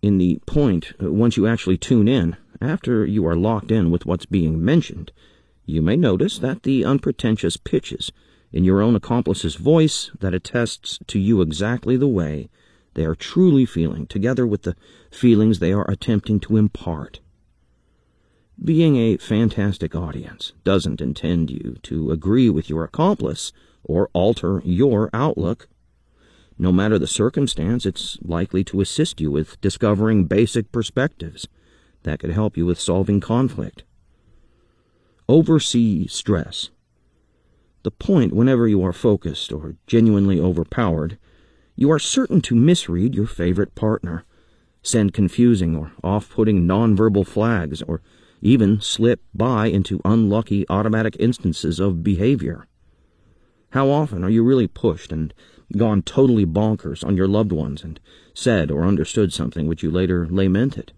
In 0.01 0.17
the 0.17 0.39
point, 0.45 0.93
uh, 1.01 1.11
once 1.11 1.37
you 1.37 1.45
actually 1.45 1.77
tune 1.77 2.07
in, 2.07 2.35
after 2.59 3.05
you 3.05 3.25
are 3.27 3.35
locked 3.35 3.71
in 3.71 3.91
with 3.91 4.05
what's 4.05 4.25
being 4.25 4.63
mentioned, 4.63 5.11
you 5.65 5.81
may 5.81 5.95
notice 5.95 6.39
that 6.39 6.63
the 6.63 6.83
unpretentious 6.83 7.57
pitches 7.57 8.11
in 8.51 8.63
your 8.63 8.81
own 8.81 8.95
accomplice's 8.95 9.55
voice 9.55 10.09
that 10.19 10.33
attests 10.33 10.97
to 11.07 11.19
you 11.19 11.41
exactly 11.41 11.95
the 11.97 12.07
way 12.07 12.49
they 12.95 13.05
are 13.05 13.15
truly 13.15 13.65
feeling, 13.65 14.07
together 14.07 14.47
with 14.47 14.63
the 14.63 14.75
feelings 15.11 15.59
they 15.59 15.71
are 15.71 15.89
attempting 15.89 16.39
to 16.39 16.57
impart. 16.57 17.19
Being 18.63 18.95
a 18.97 19.17
fantastic 19.17 19.93
audience 19.93 20.53
doesn't 20.63 21.01
intend 21.01 21.51
you 21.51 21.77
to 21.83 22.11
agree 22.11 22.49
with 22.49 22.69
your 22.69 22.83
accomplice 22.83 23.53
or 23.87 24.09
alter 24.13 24.61
your 24.63 25.09
outlook. 25.13 25.67
No 26.59 26.71
matter 26.71 26.97
the 26.97 27.07
circumstance, 27.07 27.85
it's 27.85 28.17
likely 28.21 28.63
to 28.65 28.81
assist 28.81 29.21
you 29.21 29.31
with 29.31 29.59
discovering 29.61 30.25
basic 30.25 30.71
perspectives 30.71 31.47
that 32.03 32.19
could 32.19 32.31
help 32.31 32.57
you 32.57 32.65
with 32.65 32.79
solving 32.79 33.19
conflict. 33.19 33.83
Oversee 35.29 36.07
stress. 36.07 36.69
The 37.83 37.91
point 37.91 38.33
whenever 38.33 38.67
you 38.67 38.83
are 38.83 38.93
focused 38.93 39.51
or 39.51 39.75
genuinely 39.87 40.39
overpowered, 40.39 41.17
you 41.75 41.91
are 41.91 41.99
certain 41.99 42.41
to 42.41 42.55
misread 42.55 43.13
your 43.13 43.27
favorite 43.27 43.75
partner, 43.75 44.25
send 44.81 45.13
confusing 45.13 45.75
or 45.75 45.91
off 46.03 46.29
putting 46.29 46.65
nonverbal 46.67 47.25
flags, 47.25 47.81
or 47.83 48.01
even 48.41 48.81
slip 48.81 49.21
by 49.33 49.67
into 49.67 50.01
unlucky 50.03 50.67
automatic 50.69 51.15
instances 51.19 51.79
of 51.79 52.03
behavior. 52.03 52.66
How 53.71 53.89
often 53.89 54.23
are 54.23 54.29
you 54.29 54.43
really 54.43 54.67
pushed 54.67 55.11
and 55.11 55.33
gone 55.75 56.01
totally 56.01 56.45
bonkers 56.45 57.03
on 57.03 57.17
your 57.17 57.27
loved 57.27 57.51
ones 57.51 57.83
and 57.83 57.99
said 58.33 58.71
or 58.71 58.85
understood 58.85 59.33
something 59.33 59.67
which 59.67 59.83
you 59.83 59.91
later 59.91 60.25
lamented? 60.29 60.93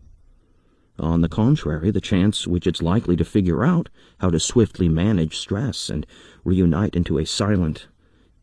On 1.00 1.22
the 1.22 1.30
contrary, 1.30 1.92
the 1.92 2.02
chance 2.02 2.46
which 2.46 2.68
it's 2.68 2.82
likely 2.82 3.16
to 3.16 3.26
figure 3.26 3.64
out 3.64 3.90
how 4.20 4.30
to 4.30 4.40
swiftly 4.40 4.90
manage 4.90 5.38
stress 5.38 5.90
and 5.90 6.06
reunite 6.44 6.96
into 6.96 7.18
a 7.18 7.26
silent 7.26 7.88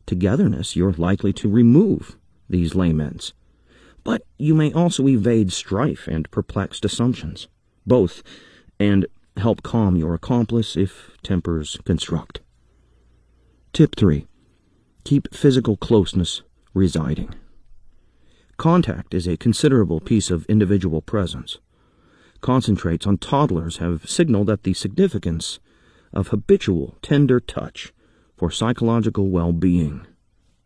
togetherness, 0.07 0.75
you're 0.75 0.93
likely 0.93 1.33
to 1.35 1.49
remove 1.49 2.17
these 2.49 2.75
laments. 2.75 3.33
But 4.05 4.23
you 4.39 4.55
may 4.55 4.73
also 4.73 5.07
evade 5.07 5.53
strife 5.53 6.09
and 6.09 6.31
perplexed 6.31 6.85
assumptions, 6.85 7.49
both, 7.87 8.23
and 8.79 9.07
help 9.37 9.63
calm 9.63 9.97
your 9.97 10.15
accomplice 10.15 10.77
if 10.77 11.17
tempers 11.23 11.79
construct. 11.85 12.41
Tip 13.73 13.97
3. 13.97 14.27
Keep 15.05 15.35
physical 15.35 15.77
closeness 15.77 16.43
residing. 16.73 17.35
Contact 18.57 19.13
is 19.13 19.27
a 19.27 19.37
considerable 19.37 20.01
piece 20.01 20.31
of 20.31 20.47
individual 20.47 21.03
presence. 21.03 21.59
Concentrates 22.41 23.07
on 23.07 23.19
toddlers 23.19 23.79
have 23.79 24.09
signaled 24.09 24.47
that 24.47 24.63
the 24.63 24.73
significance 24.73 25.59
of 26.13 26.29
habitual, 26.29 26.97
tender 27.03 27.39
touch 27.39 27.93
for 28.37 28.51
psychological 28.51 29.29
well-being. 29.29 30.07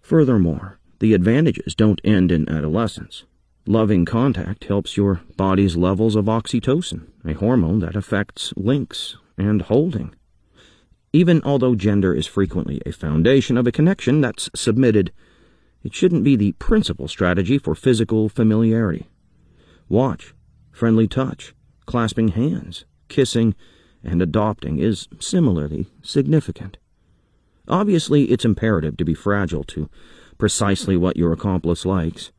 Furthermore, 0.00 0.78
the 1.00 1.14
advantages 1.14 1.74
don't 1.74 2.00
end 2.04 2.30
in 2.30 2.48
adolescence. 2.48 3.24
Loving 3.66 4.04
contact 4.04 4.64
helps 4.64 4.96
your 4.96 5.22
body's 5.36 5.76
levels 5.76 6.16
of 6.16 6.26
oxytocin, 6.26 7.08
a 7.24 7.34
hormone 7.34 7.80
that 7.80 7.96
affects 7.96 8.52
links 8.56 9.16
and 9.36 9.62
holding. 9.62 10.14
Even 11.12 11.42
although 11.44 11.74
gender 11.74 12.14
is 12.14 12.28
frequently 12.28 12.80
a 12.86 12.92
foundation 12.92 13.56
of 13.56 13.66
a 13.66 13.72
connection 13.72 14.20
that's 14.20 14.48
submitted, 14.54 15.12
it 15.82 15.92
shouldn't 15.92 16.22
be 16.22 16.36
the 16.36 16.52
principal 16.52 17.08
strategy 17.08 17.58
for 17.58 17.74
physical 17.74 18.28
familiarity. 18.28 19.08
Watch, 19.88 20.34
friendly 20.70 21.08
touch, 21.08 21.52
clasping 21.84 22.28
hands, 22.28 22.84
kissing, 23.08 23.56
and 24.04 24.22
adopting 24.22 24.78
is 24.78 25.08
similarly 25.18 25.88
significant. 26.00 26.78
Obviously, 27.66 28.24
it's 28.24 28.44
imperative 28.44 28.96
to 28.96 29.04
be 29.04 29.14
fragile 29.14 29.64
to 29.64 29.90
precisely 30.38 30.96
what 30.96 31.16
your 31.16 31.32
accomplice 31.32 31.84
likes. 31.84 32.30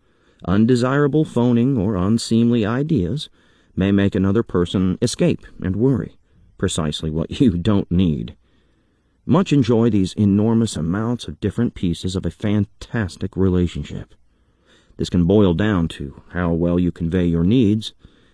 Undesirable 0.46 1.26
phoning 1.26 1.78
or 1.78 1.96
unseemly 1.96 2.66
ideas 2.66 3.30
may 3.76 3.92
make 3.92 4.16
another 4.16 4.44
person 4.44 4.98
escape 5.02 5.46
and 5.62 5.76
worry, 5.76 6.18
precisely 6.58 7.10
what 7.10 7.42
you 7.42 7.58
don't 7.58 7.92
need. 7.92 8.36
Much 9.26 9.54
enjoy 9.54 9.90
these 9.90 10.14
enormous 10.14 10.76
amounts 10.76 11.28
of 11.28 11.40
different 11.40 11.76
pieces 11.76 12.16
of 12.16 12.26
a 12.26 12.32
fantastic 12.32 13.38
relationship. 13.38 14.16
This 14.98 15.10
can 15.10 15.26
boil 15.26 15.54
down 15.54 15.88
to 15.90 16.24
how 16.30 16.54
well 16.54 16.80
you 16.80 16.92
convey 16.92 17.26
your 17.26 17.44
needs 17.44 17.94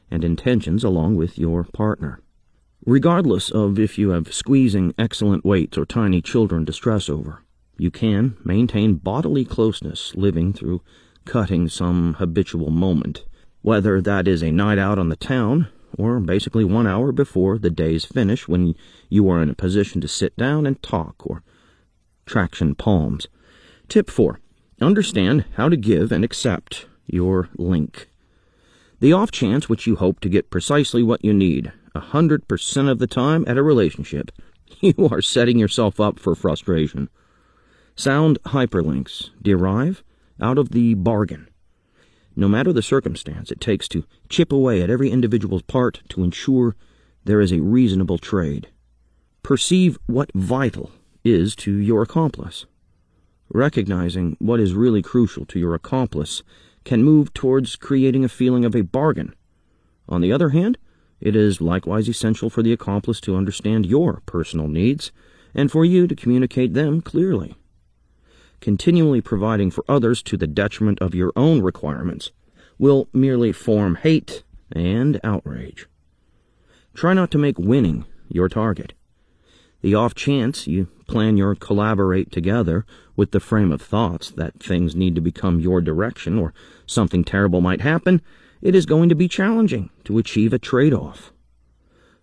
and 0.09 0.23
intentions 0.23 0.83
along 0.83 1.15
with 1.15 1.37
your 1.37 1.65
partner. 1.65 2.21
Regardless 2.85 3.51
of 3.51 3.77
if 3.77 3.97
you 3.97 4.11
have 4.11 4.33
squeezing 4.33 4.93
excellent 4.97 5.43
weights 5.43 5.77
or 5.77 5.85
tiny 5.85 6.21
children 6.21 6.65
to 6.65 6.73
stress 6.73 7.09
over, 7.09 7.43
you 7.77 7.91
can 7.91 8.37
maintain 8.45 8.95
bodily 8.95 9.43
closeness 9.43 10.15
living 10.15 10.53
through 10.53 10.81
cutting 11.25 11.67
some 11.67 12.13
habitual 12.13 12.71
moment, 12.71 13.25
whether 13.61 13.99
that 14.01 14.25
is 14.25 14.41
a 14.41 14.51
night 14.51 14.79
out 14.79 14.97
on 14.97 15.09
the 15.09 15.17
town 15.17 15.67
or 15.97 16.19
basically 16.19 16.63
one 16.63 16.87
hour 16.87 17.11
before 17.11 17.57
the 17.57 17.69
day's 17.69 18.05
finish 18.05 18.47
when 18.47 18.75
you 19.09 19.29
are 19.29 19.41
in 19.41 19.49
a 19.49 19.55
position 19.55 20.01
to 20.01 20.07
sit 20.07 20.35
down 20.37 20.65
and 20.65 20.81
talk 20.81 21.15
or 21.19 21.43
traction 22.25 22.75
palms. 22.75 23.27
Tip 23.87 24.09
4. 24.09 24.39
Understand 24.81 25.45
how 25.55 25.69
to 25.69 25.77
give 25.77 26.11
and 26.11 26.23
accept 26.23 26.85
your 27.05 27.49
link. 27.57 28.09
The 28.99 29.13
off 29.13 29.31
chance 29.31 29.69
which 29.69 29.87
you 29.87 29.95
hope 29.95 30.19
to 30.21 30.29
get 30.29 30.49
precisely 30.49 31.03
what 31.03 31.23
you 31.23 31.33
need, 31.33 31.71
a 31.95 32.01
100% 32.01 32.89
of 32.89 32.99
the 32.99 33.07
time 33.07 33.43
at 33.47 33.57
a 33.57 33.63
relationship, 33.63 34.31
you 34.81 35.09
are 35.11 35.21
setting 35.21 35.57
yourself 35.57 35.99
up 35.99 36.19
for 36.19 36.35
frustration. 36.35 37.09
Sound 37.95 38.37
hyperlinks 38.43 39.29
derive 39.41 40.03
out 40.41 40.57
of 40.57 40.69
the 40.69 40.93
bargain. 40.93 41.47
No 42.39 42.47
matter 42.47 42.71
the 42.71 42.83
circumstance, 42.83 43.49
it 43.51 43.59
takes 43.59 43.87
to 43.87 44.05
chip 44.29 44.51
away 44.51 44.83
at 44.83 44.91
every 44.91 45.09
individual's 45.09 45.63
part 45.63 46.03
to 46.09 46.23
ensure 46.23 46.75
there 47.25 47.41
is 47.41 47.51
a 47.51 47.61
reasonable 47.61 48.19
trade. 48.19 48.67
Perceive 49.41 49.97
what 50.05 50.31
vital 50.35 50.91
is 51.23 51.55
to 51.55 51.75
your 51.75 52.03
accomplice. 52.03 52.67
Recognizing 53.49 54.37
what 54.37 54.59
is 54.59 54.75
really 54.75 55.01
crucial 55.01 55.47
to 55.47 55.57
your 55.57 55.73
accomplice 55.73 56.43
can 56.83 57.03
move 57.03 57.33
towards 57.33 57.75
creating 57.75 58.23
a 58.23 58.29
feeling 58.29 58.65
of 58.65 58.75
a 58.75 58.81
bargain. 58.81 59.33
On 60.07 60.21
the 60.21 60.31
other 60.31 60.49
hand, 60.49 60.77
it 61.19 61.35
is 61.35 61.59
likewise 61.59 62.07
essential 62.07 62.51
for 62.51 62.61
the 62.61 62.71
accomplice 62.71 63.19
to 63.21 63.35
understand 63.35 63.87
your 63.87 64.21
personal 64.27 64.67
needs 64.67 65.11
and 65.55 65.71
for 65.71 65.83
you 65.83 66.05
to 66.05 66.15
communicate 66.15 66.75
them 66.75 67.01
clearly 67.01 67.55
continually 68.61 69.21
providing 69.21 69.71
for 69.71 69.85
others 69.87 70.21
to 70.23 70.37
the 70.37 70.47
detriment 70.47 70.99
of 71.01 71.15
your 71.15 71.31
own 71.35 71.61
requirements, 71.61 72.31
will 72.77 73.07
merely 73.13 73.51
form 73.51 73.95
hate 73.95 74.43
and 74.71 75.19
outrage. 75.23 75.87
Try 76.93 77.13
not 77.13 77.31
to 77.31 77.37
make 77.37 77.59
winning 77.59 78.05
your 78.29 78.49
target. 78.49 78.93
The 79.81 79.95
off 79.95 80.15
chance 80.15 80.67
you 80.67 80.87
plan 81.07 81.37
your 81.37 81.55
collaborate 81.55 82.31
together 82.31 82.85
with 83.15 83.31
the 83.31 83.39
frame 83.39 83.71
of 83.71 83.81
thoughts 83.81 84.31
that 84.31 84.61
things 84.61 84.95
need 84.95 85.15
to 85.15 85.21
become 85.21 85.59
your 85.59 85.81
direction 85.81 86.37
or 86.37 86.53
something 86.85 87.23
terrible 87.23 87.61
might 87.61 87.81
happen, 87.81 88.21
it 88.61 88.75
is 88.75 88.85
going 88.85 89.09
to 89.09 89.15
be 89.15 89.27
challenging 89.27 89.89
to 90.03 90.17
achieve 90.17 90.53
a 90.53 90.59
trade 90.59 90.93
off. 90.93 91.31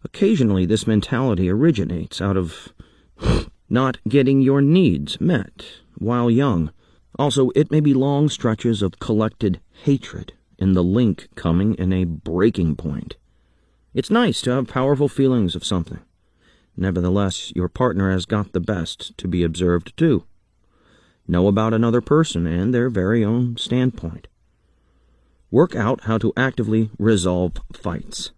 Occasionally, 0.02 0.66
this 0.66 0.86
mentality 0.86 1.48
originates 1.48 2.20
out 2.20 2.36
of 2.36 2.72
not 3.70 3.98
getting 4.08 4.40
your 4.40 4.60
needs 4.60 5.20
met 5.20 5.64
while 5.98 6.30
young. 6.30 6.72
Also, 7.18 7.50
it 7.54 7.70
may 7.70 7.80
be 7.80 7.94
long 7.94 8.28
stretches 8.28 8.82
of 8.82 8.98
collected 8.98 9.60
hatred 9.84 10.32
in 10.58 10.72
the 10.72 10.82
link 10.82 11.28
coming 11.34 11.74
in 11.74 11.92
a 11.92 12.04
breaking 12.04 12.76
point. 12.76 13.16
It's 13.92 14.10
nice 14.10 14.40
to 14.42 14.50
have 14.50 14.68
powerful 14.68 15.08
feelings 15.08 15.54
of 15.54 15.64
something. 15.64 16.00
Nevertheless, 16.76 17.52
your 17.54 17.68
partner 17.68 18.10
has 18.10 18.26
got 18.26 18.52
the 18.52 18.60
best 18.60 19.16
to 19.18 19.28
be 19.28 19.44
observed 19.44 19.96
too. 19.96 20.24
Know 21.28 21.46
about 21.46 21.72
another 21.72 22.00
person 22.00 22.46
and 22.46 22.74
their 22.74 22.90
very 22.90 23.24
own 23.24 23.56
standpoint. 23.56 24.26
Work 25.50 25.76
out 25.76 26.04
how 26.04 26.18
to 26.18 26.32
actively 26.36 26.90
resolve 26.98 27.52
fights. 27.72 28.32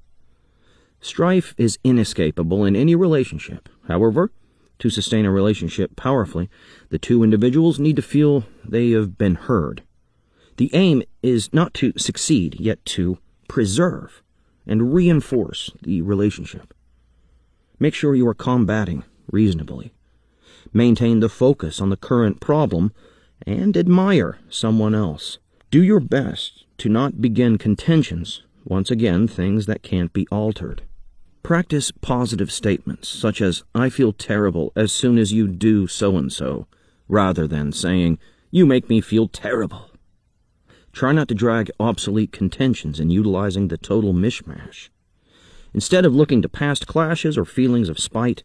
Strife 1.01 1.55
is 1.57 1.79
inescapable 1.83 2.65
in 2.65 2.77
any 2.77 2.95
relationship. 2.95 3.69
However, 3.89 4.31
to 4.79 4.91
sustain 4.91 5.25
a 5.25 5.31
relationship 5.31 5.97
powerfully, 5.97 6.49
the 6.91 6.99
two 6.99 7.23
individuals 7.23 7.79
need 7.79 7.97
to 7.97 8.03
feel 8.03 8.45
they 8.65 8.91
have 8.91 9.17
been 9.17 9.35
heard. 9.35 9.83
The 10.57 10.71
aim 10.75 11.03
is 11.23 11.53
not 11.53 11.75
to 11.75 11.93
succeed, 11.97 12.57
yet 12.59 12.85
to 12.87 13.19
preserve 13.49 14.23
and 14.67 14.95
reinforce 14.95 15.71
the 15.83 16.03
relationship. 16.03 16.75
Make 17.79 17.95
sure 17.95 18.15
you 18.15 18.27
are 18.29 18.35
combating 18.35 19.05
reasonably. 19.31 19.93
Maintain 20.73 21.21
the 21.21 21.29
focus 21.29 21.81
on 21.81 21.91
the 21.91 21.97
current 21.97 22.41
problem 22.41 22.93
and 23.47 23.77
admire 23.77 24.39
someone 24.49 24.95
else. 24.95 25.39
Do 25.71 25.83
your 25.83 26.01
best 26.01 26.65
to 26.79 26.89
not 26.89 27.21
begin 27.21 27.59
contentions, 27.59 28.43
once 28.65 28.91
again, 28.91 29.29
things 29.29 29.67
that 29.67 29.83
can't 29.83 30.13
be 30.13 30.27
altered. 30.31 30.83
Practice 31.47 31.93
positive 31.93 32.51
statements, 32.51 33.09
such 33.09 33.41
as, 33.41 33.63
I 33.73 33.89
feel 33.89 34.13
terrible 34.13 34.73
as 34.75 34.93
soon 34.93 35.17
as 35.17 35.33
you 35.33 35.47
do 35.47 35.87
so 35.87 36.17
and 36.17 36.33
so, 36.33 36.67
rather 37.07 37.47
than 37.47 37.71
saying, 37.71 38.19
You 38.51 38.67
make 38.67 38.89
me 38.89 39.01
feel 39.01 39.29
terrible. 39.29 39.93
Try 40.93 41.13
not 41.13 41.29
to 41.29 41.37
drag 41.37 41.71
obsolete 41.79 42.33
contentions 42.33 42.99
in 42.99 43.11
utilizing 43.11 43.69
the 43.69 43.79
total 43.79 44.13
mishmash. 44.13 44.89
Instead 45.73 46.05
of 46.05 46.13
looking 46.13 46.43
to 46.43 46.49
past 46.49 46.89
clashes 46.89 47.39
or 47.39 47.45
feelings 47.45 47.89
of 47.89 48.01
spite 48.01 48.43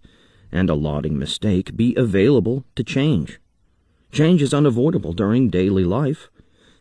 and 0.51 0.69
a 0.69 0.75
lauding 0.75 1.17
mistake, 1.17 1.75
be 1.75 1.95
available 1.95 2.65
to 2.75 2.83
change. 2.83 3.39
Change 4.11 4.43
is 4.43 4.53
unavoidable 4.53 5.13
during 5.13 5.49
daily 5.49 5.85
life, 5.85 6.29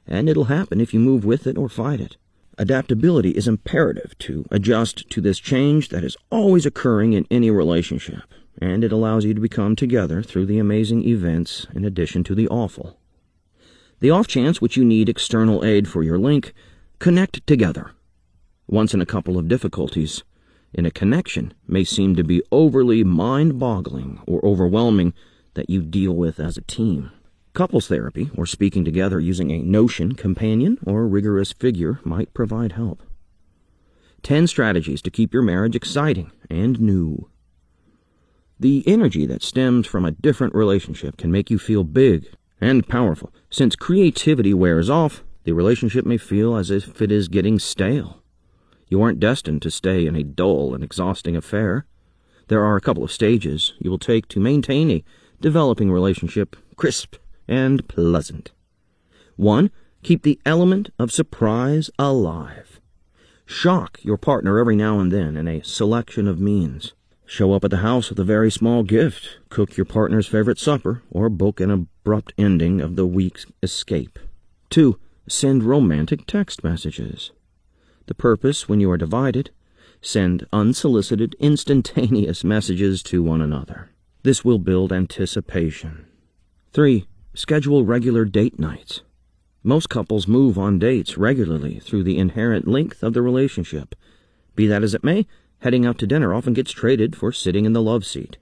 and 0.06 0.28
it'll 0.28 0.52
happen 0.52 0.82
if 0.82 0.92
you 0.92 1.00
move 1.00 1.24
with 1.24 1.46
it 1.46 1.56
or 1.56 1.70
fight 1.70 1.98
it. 1.98 2.18
Adaptability 2.60 3.30
is 3.30 3.48
imperative 3.48 4.14
to 4.18 4.44
adjust 4.50 5.08
to 5.08 5.22
this 5.22 5.38
change 5.38 5.88
that 5.88 6.04
is 6.04 6.14
always 6.28 6.66
occurring 6.66 7.14
in 7.14 7.26
any 7.30 7.50
relationship, 7.50 8.20
and 8.60 8.84
it 8.84 8.92
allows 8.92 9.24
you 9.24 9.32
to 9.32 9.40
become 9.40 9.74
together 9.74 10.22
through 10.22 10.44
the 10.44 10.58
amazing 10.58 11.02
events 11.08 11.66
in 11.74 11.86
addition 11.86 12.22
to 12.22 12.34
the 12.34 12.46
awful. 12.48 12.98
The 14.00 14.10
off 14.10 14.26
chance 14.26 14.60
which 14.60 14.76
you 14.76 14.84
need 14.84 15.08
external 15.08 15.64
aid 15.64 15.88
for 15.88 16.02
your 16.02 16.18
link, 16.18 16.52
connect 16.98 17.46
together. 17.46 17.92
Once 18.66 18.92
in 18.92 19.00
a 19.00 19.06
couple 19.06 19.38
of 19.38 19.48
difficulties, 19.48 20.22
in 20.74 20.84
a 20.84 20.90
connection 20.90 21.54
may 21.66 21.82
seem 21.82 22.14
to 22.14 22.22
be 22.22 22.42
overly 22.52 23.02
mind 23.02 23.58
boggling 23.58 24.20
or 24.26 24.44
overwhelming 24.44 25.14
that 25.54 25.70
you 25.70 25.80
deal 25.80 26.12
with 26.12 26.38
as 26.38 26.58
a 26.58 26.62
team. 26.62 27.10
Couples 27.60 27.88
therapy, 27.88 28.30
or 28.38 28.46
speaking 28.46 28.86
together 28.86 29.20
using 29.20 29.50
a 29.50 29.58
notion, 29.58 30.14
companion, 30.14 30.78
or 30.86 31.06
rigorous 31.06 31.52
figure, 31.52 32.00
might 32.04 32.32
provide 32.32 32.72
help. 32.72 33.02
10 34.22 34.46
strategies 34.46 35.02
to 35.02 35.10
keep 35.10 35.34
your 35.34 35.42
marriage 35.42 35.76
exciting 35.76 36.32
and 36.48 36.80
new. 36.80 37.28
The 38.58 38.82
energy 38.86 39.26
that 39.26 39.42
stems 39.42 39.86
from 39.86 40.06
a 40.06 40.10
different 40.10 40.54
relationship 40.54 41.18
can 41.18 41.30
make 41.30 41.50
you 41.50 41.58
feel 41.58 41.84
big 41.84 42.32
and 42.62 42.88
powerful. 42.88 43.30
Since 43.50 43.76
creativity 43.76 44.54
wears 44.54 44.88
off, 44.88 45.22
the 45.44 45.52
relationship 45.52 46.06
may 46.06 46.16
feel 46.16 46.56
as 46.56 46.70
if 46.70 47.02
it 47.02 47.12
is 47.12 47.28
getting 47.28 47.58
stale. 47.58 48.22
You 48.88 49.02
aren't 49.02 49.20
destined 49.20 49.60
to 49.60 49.70
stay 49.70 50.06
in 50.06 50.16
a 50.16 50.24
dull 50.24 50.74
and 50.74 50.82
exhausting 50.82 51.36
affair. 51.36 51.84
There 52.48 52.64
are 52.64 52.76
a 52.76 52.80
couple 52.80 53.04
of 53.04 53.12
stages 53.12 53.74
you 53.80 53.90
will 53.90 53.98
take 53.98 54.28
to 54.28 54.40
maintain 54.40 54.90
a 54.90 55.04
developing 55.42 55.92
relationship 55.92 56.56
crisp 56.76 57.16
and 57.50 57.86
pleasant. 57.88 58.52
1. 59.36 59.70
Keep 60.02 60.22
the 60.22 60.40
element 60.46 60.90
of 60.98 61.12
surprise 61.12 61.90
alive. 61.98 62.80
Shock 63.44 63.98
your 64.02 64.16
partner 64.16 64.58
every 64.58 64.76
now 64.76 65.00
and 65.00 65.12
then 65.12 65.36
in 65.36 65.48
a 65.48 65.62
selection 65.62 66.28
of 66.28 66.40
means. 66.40 66.94
Show 67.26 67.52
up 67.52 67.64
at 67.64 67.70
the 67.70 67.78
house 67.78 68.08
with 68.08 68.18
a 68.18 68.24
very 68.24 68.50
small 68.50 68.82
gift, 68.82 69.38
cook 69.50 69.76
your 69.76 69.84
partner's 69.84 70.26
favorite 70.26 70.58
supper, 70.58 71.02
or 71.10 71.28
book 71.28 71.60
an 71.60 71.70
abrupt 71.70 72.32
ending 72.38 72.80
of 72.80 72.96
the 72.96 73.06
week's 73.06 73.46
escape. 73.62 74.18
2. 74.70 74.98
Send 75.28 75.62
romantic 75.62 76.26
text 76.26 76.64
messages. 76.64 77.32
The 78.06 78.14
purpose, 78.14 78.68
when 78.68 78.80
you 78.80 78.90
are 78.90 78.96
divided, 78.96 79.50
send 80.00 80.46
unsolicited, 80.52 81.36
instantaneous 81.38 82.42
messages 82.54 83.02
to 83.04 83.22
one 83.22 83.40
another. 83.40 83.90
This 84.22 84.44
will 84.44 84.58
build 84.58 84.92
anticipation. 84.92 86.06
3. 86.72 87.06
Schedule 87.34 87.84
regular 87.84 88.24
date 88.24 88.58
nights. 88.58 89.02
Most 89.62 89.88
couples 89.88 90.26
move 90.26 90.58
on 90.58 90.80
dates 90.80 91.16
regularly 91.16 91.78
through 91.78 92.02
the 92.02 92.18
inherent 92.18 92.66
length 92.66 93.04
of 93.04 93.14
the 93.14 93.22
relationship. 93.22 93.94
Be 94.56 94.66
that 94.66 94.82
as 94.82 94.94
it 94.94 95.04
may, 95.04 95.28
heading 95.60 95.86
out 95.86 95.96
to 95.98 96.08
dinner 96.08 96.34
often 96.34 96.54
gets 96.54 96.72
traded 96.72 97.14
for 97.14 97.30
sitting 97.30 97.66
in 97.66 97.72
the 97.72 97.82
love 97.82 98.04
seat. 98.04 98.38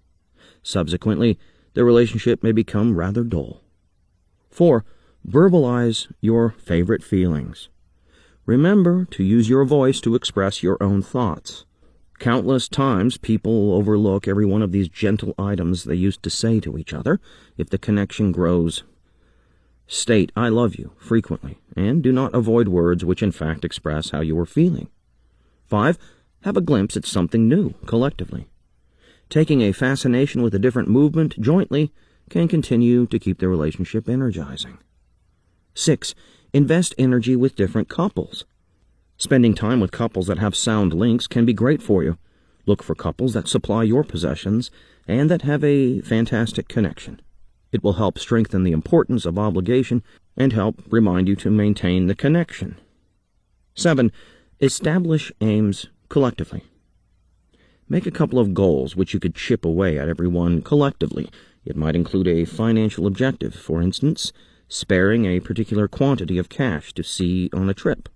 Subsequently, 0.62 1.38
the 1.74 1.84
relationship 1.84 2.42
may 2.42 2.50
become 2.50 2.96
rather 2.96 3.24
dull. 3.24 3.60
4. 4.48 4.86
Verbalize 5.28 6.10
your 6.22 6.54
favorite 6.58 7.04
feelings. 7.04 7.68
Remember 8.46 9.04
to 9.10 9.22
use 9.22 9.50
your 9.50 9.66
voice 9.66 10.00
to 10.00 10.14
express 10.14 10.62
your 10.62 10.82
own 10.82 11.02
thoughts. 11.02 11.66
Countless 12.18 12.68
times 12.68 13.16
people 13.16 13.72
overlook 13.72 14.26
every 14.26 14.44
one 14.44 14.62
of 14.62 14.72
these 14.72 14.88
gentle 14.88 15.34
items 15.38 15.84
they 15.84 15.94
used 15.94 16.22
to 16.24 16.30
say 16.30 16.58
to 16.60 16.76
each 16.76 16.92
other 16.92 17.20
if 17.56 17.70
the 17.70 17.78
connection 17.78 18.32
grows. 18.32 18.82
State, 19.86 20.32
I 20.36 20.48
love 20.48 20.74
you, 20.74 20.92
frequently, 20.98 21.58
and 21.76 22.02
do 22.02 22.12
not 22.12 22.34
avoid 22.34 22.68
words 22.68 23.04
which 23.04 23.22
in 23.22 23.32
fact 23.32 23.64
express 23.64 24.10
how 24.10 24.20
you 24.20 24.38
are 24.38 24.46
feeling. 24.46 24.88
5. 25.66 25.96
Have 26.42 26.56
a 26.56 26.60
glimpse 26.60 26.96
at 26.96 27.06
something 27.06 27.48
new, 27.48 27.74
collectively. 27.86 28.48
Taking 29.30 29.62
a 29.62 29.72
fascination 29.72 30.42
with 30.42 30.54
a 30.54 30.58
different 30.58 30.88
movement 30.88 31.40
jointly 31.40 31.92
can 32.30 32.48
continue 32.48 33.06
to 33.06 33.18
keep 33.18 33.38
the 33.38 33.48
relationship 33.48 34.08
energizing. 34.08 34.78
6. 35.74 36.14
Invest 36.52 36.94
energy 36.98 37.36
with 37.36 37.56
different 37.56 37.88
couples. 37.88 38.44
Spending 39.20 39.52
time 39.52 39.80
with 39.80 39.90
couples 39.90 40.28
that 40.28 40.38
have 40.38 40.54
sound 40.54 40.94
links 40.94 41.26
can 41.26 41.44
be 41.44 41.52
great 41.52 41.82
for 41.82 42.04
you. 42.04 42.16
Look 42.66 42.84
for 42.84 42.94
couples 42.94 43.32
that 43.32 43.48
supply 43.48 43.82
your 43.82 44.04
possessions 44.04 44.70
and 45.08 45.28
that 45.28 45.42
have 45.42 45.64
a 45.64 46.00
fantastic 46.02 46.68
connection. 46.68 47.20
It 47.72 47.82
will 47.82 47.94
help 47.94 48.16
strengthen 48.16 48.62
the 48.62 48.70
importance 48.70 49.26
of 49.26 49.36
obligation 49.36 50.04
and 50.36 50.52
help 50.52 50.84
remind 50.88 51.26
you 51.26 51.34
to 51.34 51.50
maintain 51.50 52.06
the 52.06 52.14
connection. 52.14 52.76
7. 53.74 54.12
Establish 54.60 55.32
aims 55.40 55.86
collectively. 56.08 56.62
Make 57.88 58.06
a 58.06 58.12
couple 58.12 58.38
of 58.38 58.54
goals 58.54 58.94
which 58.94 59.14
you 59.14 59.18
could 59.18 59.34
chip 59.34 59.64
away 59.64 59.98
at 59.98 60.08
every 60.08 60.28
one 60.28 60.62
collectively. 60.62 61.28
It 61.64 61.74
might 61.74 61.96
include 61.96 62.28
a 62.28 62.44
financial 62.44 63.04
objective, 63.04 63.56
for 63.56 63.82
instance, 63.82 64.32
sparing 64.68 65.24
a 65.24 65.40
particular 65.40 65.88
quantity 65.88 66.38
of 66.38 66.48
cash 66.48 66.92
to 66.94 67.02
see 67.02 67.50
on 67.52 67.68
a 67.68 67.74
trip. 67.74 68.08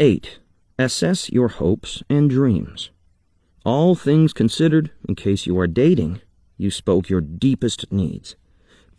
8. 0.00 0.38
Assess 0.78 1.28
your 1.28 1.48
hopes 1.48 2.04
and 2.08 2.30
dreams. 2.30 2.90
All 3.64 3.96
things 3.96 4.32
considered, 4.32 4.92
in 5.08 5.16
case 5.16 5.44
you 5.44 5.58
are 5.58 5.66
dating, 5.66 6.20
you 6.56 6.70
spoke 6.70 7.08
your 7.08 7.20
deepest 7.20 7.90
needs. 7.90 8.36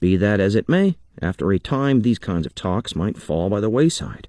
Be 0.02 0.18
that 0.18 0.42
as 0.42 0.56
it 0.56 0.68
may, 0.68 0.98
after 1.22 1.52
a 1.52 1.60
time 1.60 2.02
these 2.02 2.20
kinds 2.20 2.46
of 2.46 2.54
talks 2.54 2.98
might 2.98 3.18
fall 3.18 3.50
by 3.50 3.62
the 3.62 3.70
wayside. 3.70 4.28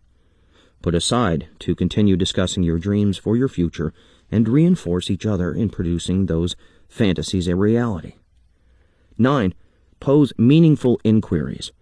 Put 0.81 0.95
aside 0.95 1.49
to 1.59 1.75
continue 1.75 2.17
discussing 2.17 2.63
your 2.63 2.79
dreams 2.79 3.19
for 3.19 3.37
your 3.37 3.49
future 3.49 3.93
and 4.31 4.49
reinforce 4.49 5.11
each 5.11 5.27
other 5.27 5.53
in 5.53 5.71
producing 5.71 6.27
those 6.27 6.55
fantasies 6.89 7.49
a 7.49 7.57
reality. 7.57 8.15
9. 9.19 9.55
Pose 9.99 10.33
meaningful 10.39 11.01
inquiries. 11.03 11.73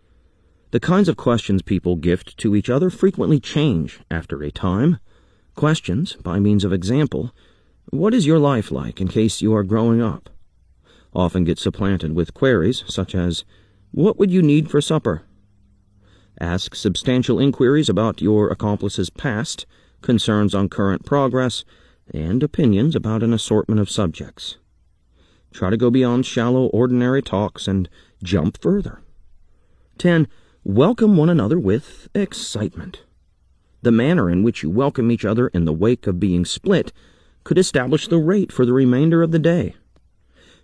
The 0.71 0.81
kinds 0.81 1.09
of 1.09 1.17
questions 1.17 1.63
people 1.63 1.97
gift 1.97 2.37
to 2.39 2.55
each 2.55 2.69
other 2.69 2.91
frequently 2.91 3.41
change 3.41 4.01
after 4.11 4.43
a 4.43 4.51
time. 4.51 4.99
Questions, 5.55 6.15
by 6.17 6.39
means 6.39 6.63
of 6.63 6.75
example, 6.75 7.35
what 7.91 8.13
is 8.13 8.27
your 8.27 8.39
life 8.39 8.71
like 8.71 9.01
in 9.01 9.09
case 9.09 9.41
you 9.41 9.55
are 9.55 9.63
growing 9.65 10.03
up? 10.03 10.29
Often 11.15 11.45
get 11.45 11.59
supplanted 11.59 12.15
with 12.15 12.35
queries 12.35 12.85
such 12.87 13.15
as, 13.15 13.47
What 13.93 14.19
would 14.19 14.31
you 14.31 14.43
need 14.43 14.71
for 14.71 14.83
supper? 14.83 15.23
Ask 16.39 16.75
substantial 16.75 17.41
inquiries 17.41 17.89
about 17.89 18.21
your 18.21 18.51
accomplice's 18.51 19.09
past, 19.09 19.65
concerns 20.03 20.55
on 20.55 20.69
current 20.69 21.07
progress, 21.07 21.65
and 22.13 22.43
opinions 22.43 22.95
about 22.95 23.23
an 23.23 23.33
assortment 23.33 23.81
of 23.81 23.91
subjects. 23.91 24.59
Try 25.51 25.71
to 25.71 25.79
go 25.79 25.91
beyond 25.91 26.27
shallow, 26.27 26.67
ordinary 26.67 27.23
talks 27.23 27.67
and 27.67 27.89
jump 28.23 28.61
further. 28.61 29.01
10. 29.97 30.29
Welcome 30.65 31.17
one 31.17 31.31
another 31.31 31.59
with 31.59 32.09
excitement. 32.15 33.05
The 33.83 33.93
manner 33.93 34.29
in 34.29 34.43
which 34.43 34.65
you 34.65 34.71
welcome 34.71 35.11
each 35.13 35.25
other 35.25 35.49
in 35.49 35.65
the 35.65 35.73
wake 35.73 36.09
of 36.09 36.19
being 36.19 36.45
split 36.45 36.93
could 37.45 37.59
establish 37.59 38.09
the 38.09 38.19
rate 38.19 38.51
for 38.51 38.67
the 38.67 38.73
remainder 38.73 39.23
of 39.23 39.31
the 39.31 39.39
day. 39.39 39.77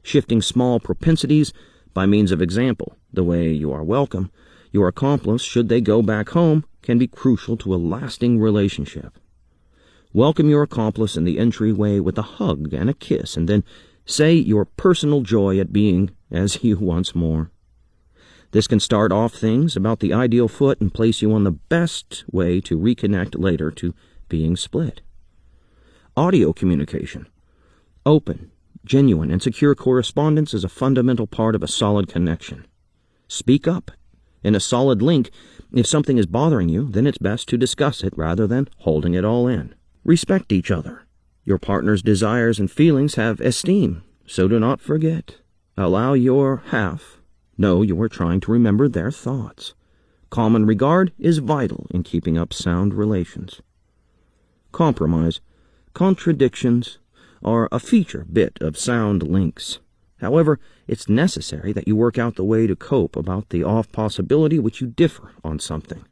Shifting 0.02 0.42
small 0.42 0.80
propensities 0.80 1.52
by 1.94 2.06
means 2.06 2.32
of 2.32 2.42
example, 2.42 2.96
the 3.12 3.22
way 3.22 3.52
you 3.52 3.72
are 3.72 3.84
welcome, 3.84 4.32
your 4.72 4.88
accomplice, 4.88 5.42
should 5.42 5.68
they 5.68 5.80
go 5.80 6.02
back 6.02 6.30
home, 6.30 6.64
can 6.82 6.98
be 6.98 7.06
crucial 7.06 7.56
to 7.58 7.72
a 7.72 7.76
lasting 7.76 8.40
relationship. 8.40 9.16
Welcome 10.12 10.50
your 10.50 10.64
accomplice 10.64 11.16
in 11.16 11.22
the 11.22 11.38
entryway 11.38 12.00
with 12.00 12.18
a 12.18 12.22
hug 12.22 12.74
and 12.74 12.90
a 12.90 12.94
kiss, 12.94 13.36
and 13.36 13.48
then 13.48 13.62
say 14.04 14.34
your 14.34 14.64
personal 14.64 15.20
joy 15.22 15.60
at 15.60 15.72
being 15.72 16.10
as 16.32 16.64
you 16.64 16.78
once 16.78 17.14
more. 17.14 17.52
This 18.54 18.68
can 18.68 18.78
start 18.78 19.10
off 19.10 19.34
things 19.34 19.74
about 19.74 19.98
the 19.98 20.12
ideal 20.12 20.46
foot 20.46 20.80
and 20.80 20.94
place 20.94 21.20
you 21.20 21.32
on 21.32 21.42
the 21.42 21.50
best 21.50 22.22
way 22.30 22.60
to 22.60 22.78
reconnect 22.78 23.34
later 23.36 23.72
to 23.72 23.92
being 24.28 24.54
split. 24.54 25.00
Audio 26.16 26.52
communication. 26.52 27.26
Open, 28.06 28.52
genuine, 28.84 29.32
and 29.32 29.42
secure 29.42 29.74
correspondence 29.74 30.54
is 30.54 30.62
a 30.62 30.68
fundamental 30.68 31.26
part 31.26 31.56
of 31.56 31.64
a 31.64 31.66
solid 31.66 32.06
connection. 32.06 32.64
Speak 33.26 33.66
up. 33.66 33.90
In 34.44 34.54
a 34.54 34.60
solid 34.60 35.02
link, 35.02 35.32
if 35.72 35.84
something 35.84 36.16
is 36.16 36.26
bothering 36.26 36.68
you, 36.68 36.88
then 36.88 37.08
it's 37.08 37.18
best 37.18 37.48
to 37.48 37.58
discuss 37.58 38.04
it 38.04 38.16
rather 38.16 38.46
than 38.46 38.68
holding 38.78 39.14
it 39.14 39.24
all 39.24 39.48
in. 39.48 39.74
Respect 40.04 40.52
each 40.52 40.70
other. 40.70 41.06
Your 41.42 41.58
partner's 41.58 42.02
desires 42.02 42.60
and 42.60 42.70
feelings 42.70 43.16
have 43.16 43.40
esteem, 43.40 44.04
so 44.26 44.46
do 44.46 44.60
not 44.60 44.80
forget. 44.80 45.38
Allow 45.76 46.12
your 46.12 46.62
half 46.68 47.20
know 47.56 47.82
you 47.82 48.00
are 48.00 48.08
trying 48.08 48.40
to 48.40 48.52
remember 48.52 48.88
their 48.88 49.10
thoughts. 49.10 49.74
Common 50.30 50.66
regard 50.66 51.12
is 51.18 51.38
vital 51.38 51.86
in 51.90 52.02
keeping 52.02 52.36
up 52.36 52.52
sound 52.52 52.94
relations. 52.94 53.62
Compromise 54.72 55.40
Contradictions 55.92 56.98
are 57.44 57.68
a 57.70 57.78
feature 57.78 58.26
bit 58.32 58.58
of 58.60 58.76
sound 58.76 59.22
links. 59.22 59.78
However, 60.20 60.58
it's 60.88 61.08
necessary 61.08 61.72
that 61.72 61.86
you 61.86 61.94
work 61.94 62.18
out 62.18 62.36
the 62.36 62.44
way 62.44 62.66
to 62.66 62.74
cope 62.74 63.14
about 63.14 63.50
the 63.50 63.62
off 63.62 63.92
possibility 63.92 64.58
which 64.58 64.80
you 64.80 64.86
differ 64.86 65.32
on 65.44 65.58
something. 65.58 66.04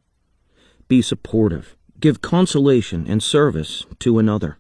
Be 0.86 1.03
supportive. 1.03 1.76
Give 1.99 2.20
consolation 2.20 3.07
and 3.09 3.22
service 3.22 3.86
to 4.01 4.18
another. 4.18 4.59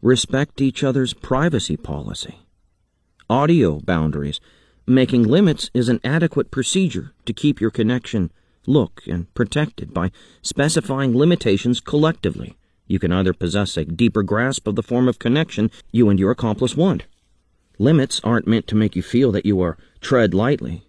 Respect 0.00 0.60
each 0.60 0.82
other's 0.82 1.12
privacy 1.12 1.76
policy. 1.76 2.40
Audio 3.28 3.80
boundaries. 3.80 4.40
Making 4.86 5.24
limits 5.24 5.70
is 5.74 5.88
an 5.88 6.00
adequate 6.02 6.50
procedure 6.50 7.12
to 7.26 7.32
keep 7.32 7.60
your 7.60 7.70
connection 7.70 8.32
look 8.66 9.02
and 9.06 9.32
protected 9.34 9.92
by 9.94 10.10
specifying 10.42 11.16
limitations 11.16 11.80
collectively. 11.80 12.56
You 12.86 12.98
can 12.98 13.12
either 13.12 13.32
possess 13.32 13.76
a 13.76 13.84
deeper 13.84 14.22
grasp 14.22 14.66
of 14.66 14.74
the 14.74 14.82
form 14.82 15.08
of 15.08 15.18
connection 15.18 15.70
you 15.92 16.08
and 16.08 16.18
your 16.18 16.30
accomplice 16.30 16.76
want. 16.76 17.04
Limits 17.78 18.20
aren't 18.24 18.48
meant 18.48 18.66
to 18.66 18.74
make 18.74 18.96
you 18.96 19.02
feel 19.02 19.32
that 19.32 19.46
you 19.46 19.60
are 19.60 19.78
tread 20.00 20.34
lightly. 20.34 20.82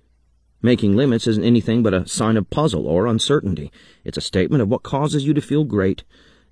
Making 0.61 0.95
limits 0.95 1.27
isn't 1.27 1.43
anything 1.43 1.83
but 1.83 1.93
a 1.93 2.07
sign 2.07 2.37
of 2.37 2.49
puzzle 2.49 2.87
or 2.87 3.07
uncertainty. 3.07 3.71
It's 4.03 4.17
a 4.17 4.21
statement 4.21 4.61
of 4.61 4.69
what 4.69 4.83
causes 4.83 5.25
you 5.25 5.33
to 5.33 5.41
feel 5.41 5.63
great 5.63 6.03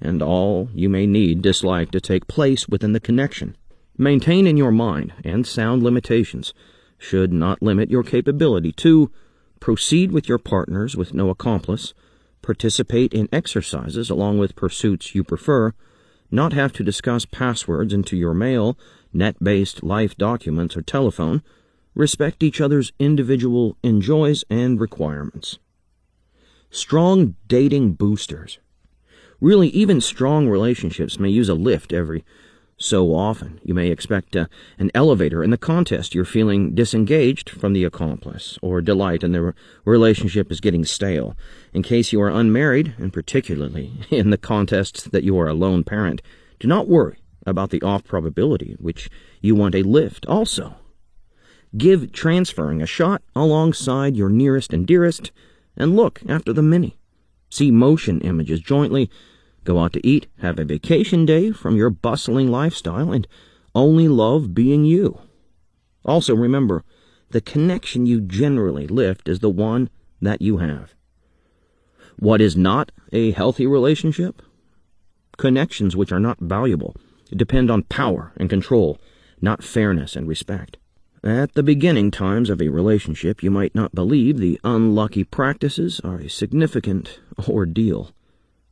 and 0.02 0.22
all 0.22 0.70
you 0.74 0.90
may 0.90 1.06
need 1.06 1.42
dislike 1.42 1.92
to 1.92 2.02
take 2.02 2.28
place 2.28 2.68
within 2.68 2.94
the 2.94 3.00
connection. 3.00 3.56
Maintain 3.98 4.48
in 4.48 4.56
your 4.56 4.72
mind 4.72 5.14
and 5.24 5.46
sound 5.46 5.84
limitations 5.84 6.54
should 7.00 7.34
not 7.34 7.64
limit 7.64 7.89
your 7.89 8.04
capability 8.04 8.72
to 8.74 9.10
proceed 9.60 10.12
with 10.12 10.30
your 10.30 10.38
partners 10.38 10.95
with 10.95 11.14
no 11.14 11.30
accomplice, 11.30 11.93
participate 12.43 13.14
in 13.14 13.28
exercises 13.32 14.10
along 14.10 14.38
with 14.38 14.56
pursuits 14.56 15.16
you 15.16 15.24
prefer, 15.24 15.74
not 16.30 16.54
have 16.54 16.72
to 16.74 16.84
discuss 16.84 17.26
passwords 17.26 17.93
into 17.93 18.16
your 18.16 18.34
mail, 18.34 18.78
net-based 19.12 19.82
life 19.82 20.16
documents, 20.16 20.78
or 20.78 20.82
telephone, 20.82 21.41
respect 21.95 22.43
each 22.43 22.62
other's 22.62 22.91
individual 23.00 23.76
enjoys 23.82 24.43
and 24.50 24.80
requirements. 24.80 25.58
Strong 26.70 27.36
dating 27.47 27.93
boosters. 27.93 28.60
Really, 29.41 29.70
even 29.70 30.02
strong 30.02 30.47
relationships 30.47 31.18
may 31.18 31.30
use 31.30 31.50
a 31.50 31.56
lift 31.56 31.93
every 31.93 32.24
so 32.80 33.13
often. 33.13 33.59
You 33.63 33.73
may 33.73 33.89
expect 33.89 34.36
uh, 34.36 34.47
an 34.80 34.89
elevator 34.95 35.43
in 35.43 35.51
the 35.51 35.57
contest. 35.57 36.15
You're 36.15 36.25
feeling 36.25 36.73
disengaged 36.73 37.49
from 37.49 37.73
the 37.73 37.84
accomplice, 37.84 38.57
or 38.61 38.82
delight 38.82 39.23
in 39.23 39.34
the 39.34 39.53
relationship 39.86 40.51
is 40.51 40.61
getting 40.61 40.86
stale. 40.86 41.36
In 41.73 41.84
case 41.84 42.11
you 42.13 42.21
are 42.21 42.30
unmarried, 42.30 42.95
and 42.97 43.13
particularly 43.13 43.91
in 44.09 44.30
the 44.30 44.38
contest 44.38 45.11
that 45.11 45.23
you 45.23 45.38
are 45.39 45.47
a 45.47 45.53
lone 45.53 45.84
parent, 45.84 46.21
do 46.59 46.67
not 46.67 46.88
worry 46.88 47.19
about 47.45 47.69
the 47.69 47.82
off 47.82 48.03
probability 48.03 48.75
which 48.80 49.09
you 49.41 49.55
want 49.55 49.75
a 49.75 49.84
lift 49.84 50.25
also. 50.25 50.75
Give 51.77 52.11
transferring 52.11 52.82
a 52.82 52.88
shot 52.88 53.21
alongside 53.36 54.15
your 54.15 54.30
nearest 54.30 54.73
and 54.73 54.88
dearest, 54.88 55.32
and 55.77 55.95
look 55.95 56.21
after 56.27 56.53
the 56.53 56.63
many. 56.63 56.97
See 57.49 57.71
motion 57.71 58.21
images 58.21 58.59
jointly 58.59 59.09
Go 59.70 59.78
out 59.78 59.93
to 59.93 60.07
eat, 60.07 60.26
have 60.39 60.57
a 60.57 60.65
vacation 60.65 61.28
day 61.28 61.51
from 61.51 61.76
your 61.76 61.91
bustling 61.91 62.49
lifestyle, 62.49 63.11
and 63.11 63.28
only 63.76 64.07
love 64.07 64.55
being 64.55 64.84
you. 64.84 65.20
Also 66.03 66.34
remember, 66.34 66.84
the 67.30 67.39
connection 67.39 68.07
you 68.07 68.20
generally 68.20 68.88
lift 68.88 69.30
is 69.30 69.41
the 69.41 69.49
one 69.51 69.91
that 70.24 70.41
you 70.41 70.57
have. 70.57 70.95
What 72.17 72.41
is 72.41 72.57
not 72.57 72.91
a 73.13 73.30
healthy 73.30 73.67
relationship? 73.67 74.41
Connections 75.38 75.95
which 75.95 76.11
are 76.11 76.20
not 76.20 76.39
valuable 76.39 76.95
depend 77.30 77.70
on 77.70 77.84
power 77.84 78.34
and 78.38 78.49
control, 78.49 78.97
not 79.39 79.63
fairness 79.63 80.15
and 80.15 80.28
respect. 80.28 80.78
At 81.24 81.53
the 81.53 81.61
beginning 81.61 82.09
times 82.09 82.49
of 82.49 82.59
a 82.59 82.70
relationship, 82.70 83.43
you 83.43 83.51
might 83.51 83.76
not 83.76 83.93
believe 83.93 84.39
the 84.39 84.59
unlucky 84.63 85.24
practices 85.24 86.01
are 86.03 86.17
a 86.17 86.28
significant 86.28 87.20
ordeal. 87.47 88.15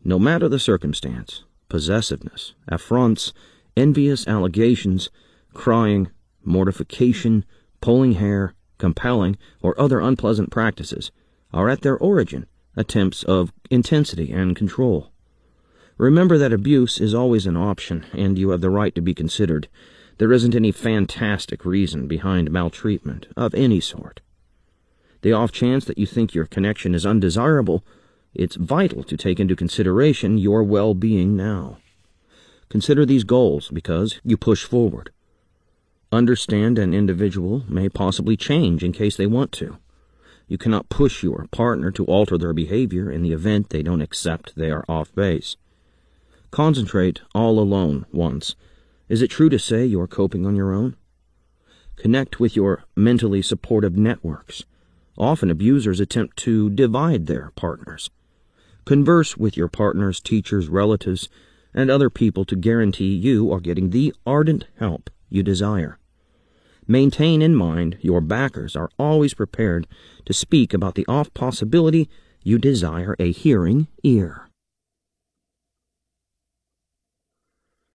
No 0.04 0.20
matter 0.20 0.48
the 0.48 0.60
circumstance, 0.60 1.44
possessiveness, 1.70 2.54
affronts, 2.68 3.34
envious 3.76 4.28
allegations, 4.28 5.10
crying, 5.54 6.10
mortification, 6.44 7.46
pulling 7.82 8.14
hair, 8.14 8.54
compelling, 8.78 9.38
or 9.62 9.80
other 9.80 10.00
unpleasant 10.00 10.52
practices 10.52 11.12
are 11.52 11.70
at 11.70 11.82
their 11.82 11.98
origin 11.98 12.46
attempts 12.76 13.24
of 13.24 13.52
intensity 13.70 14.32
and 14.32 14.56
control. 14.56 15.12
Remember 15.98 16.38
that 16.38 16.54
abuse 16.54 17.02
is 17.02 17.14
always 17.14 17.48
an 17.48 17.58
option, 17.58 18.06
and 18.14 18.38
you 18.38 18.52
have 18.52 18.62
the 18.62 18.70
right 18.70 18.94
to 18.94 19.02
be 19.02 19.16
considered. 19.16 19.68
There 20.20 20.32
isn't 20.32 20.56
any 20.56 20.72
fantastic 20.72 21.66
reason 21.66 22.08
behind 22.08 22.52
maltreatment 22.52 23.28
of 23.36 23.56
any 23.56 23.80
sort. 23.80 24.22
The 25.22 25.34
off 25.34 25.52
chance 25.52 25.86
that 25.86 25.98
you 25.98 26.06
think 26.06 26.36
your 26.36 26.46
connection 26.46 26.94
is 26.94 27.06
undesirable, 27.06 27.84
it's 28.38 28.56
vital 28.56 29.04
to 29.04 29.18
take 29.18 29.40
into 29.40 29.56
consideration 29.56 30.38
your 30.38 30.64
well 30.64 30.94
being 30.94 31.36
now. 31.36 31.78
Consider 32.70 33.04
these 33.04 33.24
goals 33.24 33.70
because 33.70 34.22
you 34.24 34.38
push 34.38 34.64
forward. 34.64 35.10
Understand 36.12 36.78
an 36.78 36.94
individual 36.94 37.64
may 37.68 37.90
possibly 37.90 38.38
change 38.38 38.84
in 38.84 38.92
case 38.94 39.18
they 39.18 39.26
want 39.26 39.52
to. 39.54 39.78
You 40.48 40.60
cannot 40.60 40.88
push 40.88 41.24
your 41.24 41.48
partner 41.52 41.92
to 41.92 42.06
alter 42.06 42.38
their 42.38 42.54
behavior 42.54 43.12
in 43.12 43.24
the 43.24 43.34
event 43.34 43.70
they 43.70 43.82
don't 43.82 44.02
accept 44.02 44.56
they 44.56 44.70
are 44.70 44.86
off 44.88 45.14
base. 45.16 45.58
Concentrate 46.52 47.22
all 47.34 47.60
alone 47.60 48.06
once. 48.12 48.56
Is 49.10 49.24
it 49.24 49.30
true 49.30 49.50
to 49.50 49.58
say 49.58 49.84
you're 49.84 50.08
coping 50.08 50.46
on 50.46 50.56
your 50.56 50.74
own? 50.74 50.96
Connect 51.96 52.40
with 52.40 52.56
your 52.56 52.84
mentally 52.96 53.42
supportive 53.42 53.98
networks. 53.98 54.64
Often 55.18 55.50
abusers 55.50 56.00
attempt 56.00 56.38
to 56.38 56.70
divide 56.70 57.26
their 57.26 57.52
partners. 57.56 58.12
Converse 58.88 59.36
with 59.36 59.58
your 59.58 59.68
partner's 59.68 60.22
teachers, 60.22 60.70
relatives, 60.70 61.28
and 61.74 61.92
other 61.92 62.10
people 62.10 62.46
to 62.46 62.56
guarantee 62.56 63.14
you 63.14 63.52
are 63.52 63.60
getting 63.60 63.90
the 63.90 64.14
ardent 64.26 64.66
help 64.80 65.10
you 65.28 65.44
desire. 65.44 66.00
Maintain 66.88 67.42
in 67.42 67.54
mind 67.54 67.98
your 68.00 68.22
backers 68.22 68.78
are 68.78 68.90
always 68.98 69.34
prepared 69.34 69.88
to 70.24 70.32
speak 70.32 70.74
about 70.74 70.96
the 70.96 71.06
off 71.06 71.34
possibility 71.34 72.10
you 72.46 72.58
desire 72.58 73.14
a 73.20 73.34
hearing 73.34 73.90
ear. 74.04 74.47